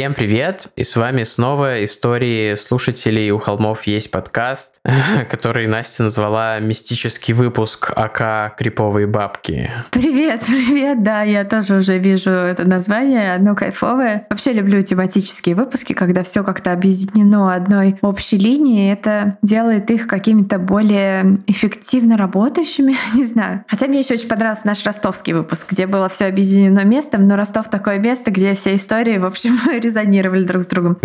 Всем 0.00 0.14
привет! 0.14 0.68
И 0.76 0.82
с 0.82 0.96
вами 0.96 1.24
снова 1.24 1.84
истории 1.84 2.54
слушателей 2.54 3.30
«У 3.32 3.38
холмов 3.38 3.82
есть 3.82 4.10
подкаст», 4.10 4.80
который 5.30 5.66
Настя 5.66 6.04
назвала 6.04 6.58
«Мистический 6.58 7.34
выпуск 7.34 7.92
АК 7.94 8.56
Криповые 8.56 9.06
бабки». 9.06 9.70
Привет, 9.90 10.40
привет! 10.46 11.02
Да, 11.02 11.20
я 11.20 11.44
тоже 11.44 11.76
уже 11.76 11.98
вижу 11.98 12.30
это 12.30 12.64
название, 12.66 13.34
оно 13.34 13.54
кайфовое. 13.54 14.26
Вообще 14.30 14.54
люблю 14.54 14.80
тематические 14.80 15.54
выпуски, 15.54 15.92
когда 15.92 16.22
все 16.22 16.44
как-то 16.44 16.72
объединено 16.72 17.54
одной 17.54 17.98
общей 18.00 18.38
линией. 18.38 18.90
Это 18.90 19.36
делает 19.42 19.90
их 19.90 20.06
какими-то 20.06 20.58
более 20.58 21.40
эффективно 21.46 22.16
работающими, 22.16 22.96
не 23.14 23.26
знаю. 23.26 23.66
Хотя 23.68 23.86
мне 23.86 23.98
еще 23.98 24.14
очень 24.14 24.28
понравился 24.28 24.62
наш 24.64 24.82
ростовский 24.82 25.34
выпуск, 25.34 25.70
где 25.70 25.86
было 25.86 26.08
все 26.08 26.24
объединено 26.24 26.84
местом, 26.86 27.28
но 27.28 27.36
Ростов 27.36 27.68
такое 27.68 27.98
место, 27.98 28.30
где 28.30 28.54
все 28.54 28.76
истории, 28.76 29.18
в 29.18 29.26
общем, 29.26 29.58
резонировали 29.90 30.44
друг 30.44 30.64
с 30.64 30.66
другом. 30.66 30.98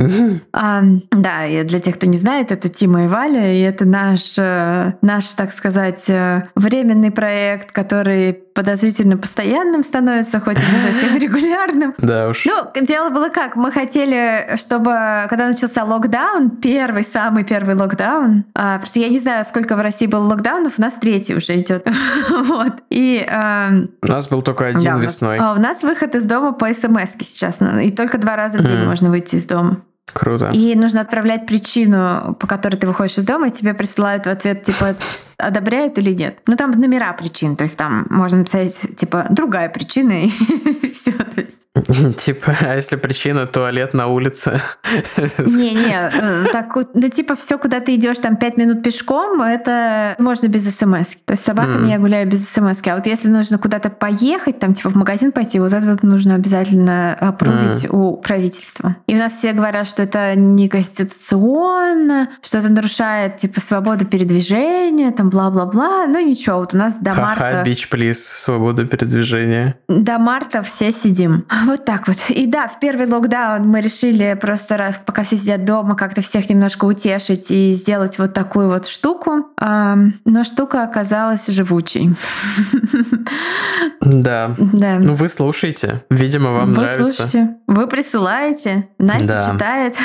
А, 0.54 0.84
да, 1.12 1.46
и 1.46 1.64
для 1.64 1.80
тех, 1.80 1.96
кто 1.96 2.08
не 2.08 2.18
знает, 2.18 2.52
это 2.52 2.70
Тима 2.70 3.06
и 3.06 3.08
Валя, 3.08 3.52
и 3.52 3.60
это 3.62 3.86
наш, 3.86 4.38
э, 4.38 4.94
наш, 5.02 5.26
так 5.30 5.52
сказать, 5.54 6.10
э, 6.10 6.48
временный 6.56 7.12
проект, 7.12 7.72
который 7.72 8.46
подозрительно 8.56 9.18
постоянным 9.18 9.84
становится, 9.84 10.40
хоть 10.40 10.58
и 10.58 10.62
не 10.62 10.92
совсем 10.92 11.18
регулярным. 11.22 11.94
Да 11.98 12.30
уж. 12.30 12.46
Ну, 12.46 12.86
дело 12.86 13.10
было 13.10 13.28
как? 13.28 13.58
Мы 13.58 13.70
хотели, 13.70 14.56
чтобы, 14.56 15.28
когда 15.30 15.48
начался 15.48 15.84
локдаун, 15.84 16.52
первый, 16.52 17.04
самый 17.04 17.44
первый 17.44 17.76
локдаун, 17.76 18.46
а, 18.56 18.80
просто 18.80 19.02
я 19.02 19.10
не 19.10 19.20
знаю, 19.20 19.44
сколько 19.44 19.76
в 19.76 19.82
России 19.82 20.08
было 20.08 20.24
локдаунов, 20.24 20.74
у 20.78 20.82
нас 20.82 20.94
третий 20.94 21.36
уже 21.36 21.60
идет. 21.60 21.86
вот. 22.30 22.74
И, 22.90 23.28
а, 23.30 23.72
у 24.02 24.08
нас 24.08 24.30
был 24.30 24.42
только 24.42 24.68
один 24.68 24.84
да, 24.84 24.98
весной. 25.00 25.38
А, 25.38 25.54
у 25.54 25.60
нас 25.60 25.84
выход 25.84 26.16
из 26.16 26.24
дома 26.24 26.54
по 26.54 26.74
смс 26.74 27.12
сейчас, 27.20 27.58
и 27.84 27.92
только 27.92 28.18
два 28.18 28.38
раза 28.38 28.60
в 28.60 28.62
день 28.62 28.75
mm. 28.76 28.88
можно 28.88 29.10
выйти 29.10 29.36
из 29.36 29.46
дома. 29.46 29.82
Круто. 30.14 30.52
И 30.54 30.76
нужно 30.76 31.02
отправлять 31.02 31.46
причину, 31.46 32.38
по 32.40 32.48
которой 32.48 32.78
ты 32.78 32.88
выходишь 32.88 33.18
из 33.18 33.26
дома, 33.26 33.48
и 33.48 33.52
тебе 33.52 33.74
присылают 33.74 34.26
в 34.26 34.30
ответ, 34.30 34.64
типа, 34.64 34.96
одобряют 35.38 35.98
или 35.98 36.12
нет. 36.12 36.40
Ну, 36.48 36.56
там 36.56 36.72
номера 36.72 37.14
причин, 37.14 37.56
то 37.56 37.64
есть 37.64 37.78
там 37.78 38.06
можно 38.10 38.40
написать, 38.40 38.98
типа, 38.98 39.28
другая 39.30 39.70
причина, 39.70 40.26
и 40.26 40.30
все. 40.94 41.14
Типа, 42.18 42.56
а 42.62 42.76
если 42.76 42.96
причина 42.96 43.46
туалет 43.48 43.94
на 43.94 44.08
улице? 44.08 44.62
Не-не, 45.38 46.10
э, 46.14 46.46
так, 46.52 46.74
ну, 46.94 47.10
типа, 47.10 47.36
все, 47.36 47.58
куда 47.58 47.80
ты 47.80 47.96
идешь 47.96 48.20
там 48.20 48.38
пять 48.38 48.58
минут 48.58 48.82
пешком, 48.82 49.42
это 49.42 50.16
можно 50.18 50.48
без 50.48 50.64
смс. 50.64 51.16
То 51.26 51.34
есть 51.34 51.44
с 51.44 51.46
собаками 51.46 51.90
я 51.90 52.00
гуляю 52.00 52.28
без 52.30 52.48
смс. 52.48 52.82
А 52.86 52.96
вот 52.96 53.06
если 53.08 53.28
нужно 53.28 53.58
куда-то 53.58 53.90
поехать, 53.90 54.60
там, 54.60 54.74
типа, 54.74 54.90
в 54.90 54.96
магазин 54.96 55.32
пойти, 55.32 55.60
вот 55.60 55.74
это 55.74 55.98
нужно 56.02 56.36
обязательно 56.36 57.14
опробить 57.14 57.88
у 57.92 58.16
правительства. 58.18 58.96
И 59.08 59.16
у 59.16 59.18
нас 59.18 59.34
все 59.34 59.52
говорят, 59.52 59.88
что 59.88 60.04
это 60.04 60.36
неконституционно, 60.36 62.30
что 62.42 62.60
это 62.60 62.70
нарушает, 62.70 63.38
типа, 63.38 63.60
свободу 63.60 64.06
передвижения, 64.06 65.12
там, 65.12 65.25
бла-бла-бла. 65.30 66.08
Ну, 66.08 66.20
ничего, 66.20 66.58
вот 66.58 66.74
у 66.74 66.78
нас 66.78 66.96
до 67.00 67.14
марта... 67.14 67.44
Ха-ха, 67.44 67.64
бич, 67.64 67.90
плиз, 67.90 68.26
свободу 68.26 68.86
передвижения. 68.88 69.78
До 69.88 70.18
марта 70.18 70.64
все 70.64 70.92
сидим. 70.92 71.46
Вот 71.66 71.86
так 71.86 72.08
вот. 72.08 72.18
И 72.30 72.46
да, 72.48 72.68
в 72.68 72.80
первый 72.80 73.08
локдаун 73.08 73.68
мы 73.68 73.82
решили 73.82 74.38
просто 74.40 74.78
раз, 74.78 75.00
пока 75.06 75.24
все 75.24 75.38
сидят 75.38 75.66
дома, 75.66 75.96
как-то 75.96 76.22
всех 76.22 76.50
немножко 76.50 76.86
утешить 76.86 77.52
и 77.52 77.74
сделать 77.76 78.18
вот 78.18 78.34
такую 78.34 78.70
вот 78.70 78.88
штуку. 78.88 79.48
Но 79.60 80.44
штука 80.44 80.84
оказалась 80.84 81.48
живучей. 81.48 82.16
Да. 84.02 84.54
Да. 84.58 85.00
Ну 85.00 85.14
вы 85.14 85.28
слушаете. 85.28 86.04
Видимо, 86.10 86.52
вам 86.52 86.70
вы 86.74 86.82
нравится. 86.82 87.28
Слушаете. 87.28 87.56
Вы 87.68 87.88
присылаете. 87.88 88.88
Настя 89.00 89.28
да. 89.28 89.52
читает. 89.52 89.96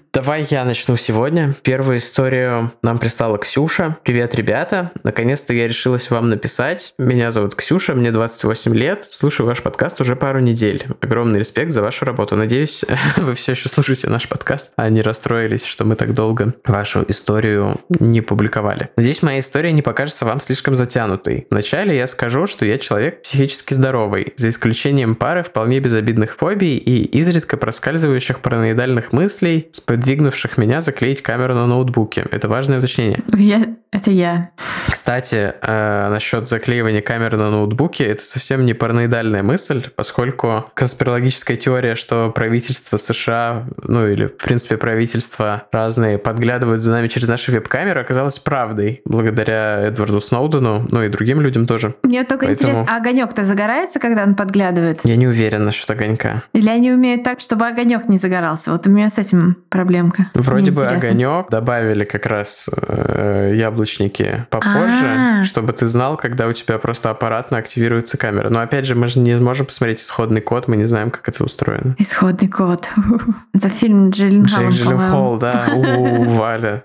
Давай 0.14 0.46
я 0.48 0.64
начну 0.64 0.96
сегодня. 0.96 1.56
Первую 1.64 1.98
историю 1.98 2.70
нам 2.82 3.00
прислала 3.00 3.36
Ксюша. 3.36 3.96
Привет, 4.04 4.36
ребята. 4.36 4.92
Наконец-то 5.02 5.52
я 5.52 5.66
решилась 5.66 6.08
вам 6.08 6.28
написать. 6.28 6.94
Меня 6.98 7.32
зовут 7.32 7.56
Ксюша, 7.56 7.96
мне 7.96 8.12
28 8.12 8.76
лет. 8.76 9.08
Слушаю 9.10 9.48
ваш 9.48 9.60
подкаст 9.60 10.00
уже 10.00 10.14
пару 10.14 10.38
недель. 10.38 10.84
Огромный 11.00 11.40
респект 11.40 11.72
за 11.72 11.82
вашу 11.82 12.04
работу. 12.04 12.36
Надеюсь, 12.36 12.84
вы 13.16 13.34
все 13.34 13.52
еще 13.52 13.68
слушаете 13.68 14.08
наш 14.08 14.28
подкаст, 14.28 14.72
а 14.76 14.88
не 14.88 15.02
расстроились, 15.02 15.64
что 15.64 15.84
мы 15.84 15.96
так 15.96 16.14
долго 16.14 16.54
вашу 16.64 17.04
историю 17.08 17.80
не 17.88 18.20
публиковали. 18.20 18.90
Надеюсь, 18.96 19.20
моя 19.20 19.40
история 19.40 19.72
не 19.72 19.82
покажется 19.82 20.26
вам 20.26 20.38
слишком 20.38 20.76
затянутой. 20.76 21.48
Вначале 21.50 21.96
я 21.96 22.06
скажу, 22.06 22.46
что 22.46 22.64
я 22.64 22.78
человек 22.78 23.22
психически 23.22 23.74
здоровый, 23.74 24.32
за 24.36 24.50
исключением 24.50 25.16
пары 25.16 25.42
вполне 25.42 25.80
безобидных 25.80 26.36
фобий 26.36 26.76
и 26.76 27.02
изредка 27.18 27.56
проскальзывающих 27.56 28.38
параноидальных 28.38 29.10
мыслей, 29.10 29.70
сподвигнувших 30.04 30.58
меня 30.58 30.82
заклеить 30.82 31.22
камеру 31.22 31.54
на 31.54 31.66
ноутбуке. 31.66 32.26
Это 32.30 32.48
важное 32.48 32.78
уточнение. 32.78 33.22
Я... 33.36 33.76
Это 33.94 34.10
я. 34.10 34.50
Кстати, 34.90 35.54
э, 35.60 36.08
насчет 36.08 36.48
заклеивания 36.48 37.00
камеры 37.00 37.38
на 37.38 37.50
ноутбуке, 37.50 38.04
это 38.04 38.24
совсем 38.24 38.66
не 38.66 38.74
параноидальная 38.74 39.44
мысль, 39.44 39.84
поскольку 39.94 40.64
конспирологическая 40.74 41.56
теория, 41.56 41.94
что 41.94 42.32
правительство 42.32 42.96
США, 42.96 43.66
ну 43.82 44.08
или 44.08 44.26
в 44.26 44.36
принципе 44.36 44.76
правительства 44.76 45.68
разные 45.70 46.18
подглядывают 46.18 46.82
за 46.82 46.90
нами 46.90 47.06
через 47.06 47.28
наши 47.28 47.52
веб-камеры, 47.52 48.00
оказалась 48.00 48.40
правдой 48.40 49.00
благодаря 49.04 49.80
Эдварду 49.80 50.20
Сноудену, 50.20 50.88
ну 50.90 51.02
и 51.04 51.08
другим 51.08 51.40
людям 51.40 51.66
тоже. 51.66 51.94
Мне 52.02 52.24
только 52.24 52.46
Поэтому... 52.46 52.72
интересно, 52.72 52.94
а 52.96 53.00
огонек-то 53.00 53.44
загорается, 53.44 54.00
когда 54.00 54.24
он 54.24 54.34
подглядывает? 54.34 55.00
Я 55.04 55.14
не 55.14 55.28
уверен 55.28 55.64
насчет 55.64 55.88
огонька. 55.88 56.42
Или 56.52 56.68
они 56.68 56.90
умеют 56.90 57.22
так, 57.22 57.38
чтобы 57.38 57.68
огонек 57.68 58.08
не 58.08 58.18
загорался? 58.18 58.72
Вот 58.72 58.88
у 58.88 58.90
меня 58.90 59.08
с 59.08 59.18
этим 59.18 59.56
проблемка. 59.68 60.30
Вроде 60.34 60.70
Мне 60.70 60.80
бы 60.80 60.82
интересно. 60.82 61.08
огонек 61.08 61.50
добавили 61.50 62.04
как 62.04 62.26
раз 62.26 62.68
э, 62.76 63.52
яблочники 63.84 64.46
попозже, 64.50 65.06
А-а-а. 65.06 65.44
чтобы 65.44 65.72
ты 65.72 65.86
знал, 65.86 66.16
когда 66.16 66.46
у 66.46 66.52
тебя 66.52 66.78
просто 66.78 67.10
аппаратно 67.10 67.58
активируется 67.58 68.16
камера. 68.16 68.48
Но 68.48 68.60
опять 68.60 68.86
же, 68.86 68.94
мы 68.94 69.06
же 69.06 69.18
не 69.18 69.36
можем 69.36 69.66
посмотреть 69.66 70.00
исходный 70.00 70.40
код, 70.40 70.68
мы 70.68 70.76
не 70.76 70.84
знаем, 70.84 71.10
как 71.10 71.28
это 71.28 71.44
устроено. 71.44 71.94
Исходный 71.98 72.48
код. 72.48 72.88
Это 73.52 73.68
фильм 73.68 74.10
Джилленхол. 74.10 74.60
Джейк 74.60 74.72
Джилленхол, 74.72 75.38
да. 75.38 75.66
У, 75.74 76.24
Валя. 76.36 76.84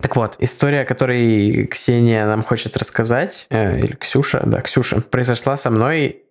Так 0.00 0.16
вот, 0.16 0.36
история, 0.38 0.82
о 0.82 0.84
которой 0.84 1.66
Ксения 1.66 2.26
нам 2.26 2.42
хочет 2.42 2.76
рассказать, 2.76 3.46
э, 3.50 3.78
или 3.80 3.94
Ксюша, 3.94 4.42
да, 4.44 4.60
Ксюша, 4.60 5.00
произошла 5.00 5.56
со 5.56 5.70
мной 5.70 6.22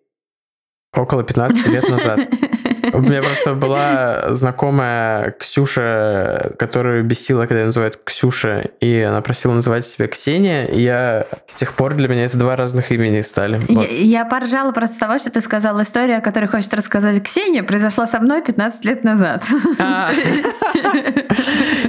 около 0.94 1.24
15 1.24 1.68
лет 1.68 1.90
назад. 1.90 2.20
У 2.94 3.02
меня 3.02 3.22
просто 3.22 3.54
была 3.54 4.34
знакомая 4.34 5.32
Ксюша, 5.40 6.54
которую 6.58 7.04
бесила, 7.04 7.46
когда 7.46 7.60
ее 7.60 7.66
называют 7.68 8.00
Ксюша, 8.04 8.70
и 8.80 9.02
она 9.02 9.22
просила 9.22 9.54
называть 9.54 9.86
себя 9.86 10.08
Ксения, 10.08 10.66
и 10.66 10.82
я 10.82 11.26
с 11.46 11.56
тех 11.56 11.74
пор 11.74 11.94
для 11.94 12.08
меня 12.08 12.26
это 12.26 12.38
два 12.38 12.56
разных 12.56 12.92
имени 12.92 13.22
стали. 13.22 13.62
Вот. 13.68 13.84
Я, 13.84 14.22
я 14.22 14.26
поржала 14.26 14.72
просто 14.72 14.96
с 14.96 15.00
того, 15.00 15.18
что 15.18 15.30
ты 15.30 15.42
сказала 15.42 15.82
историю, 15.82 16.18
о 16.18 16.22
которой 16.22 16.48
хочет 16.48 16.74
рассказать 16.74 17.24
Ксения, 17.24 17.64
произошла 17.64 18.08
со 18.08 18.20
мной 18.20 18.42
15 18.42 18.86
лет 18.86 19.04
назад. 19.04 19.44
А. 19.80 20.12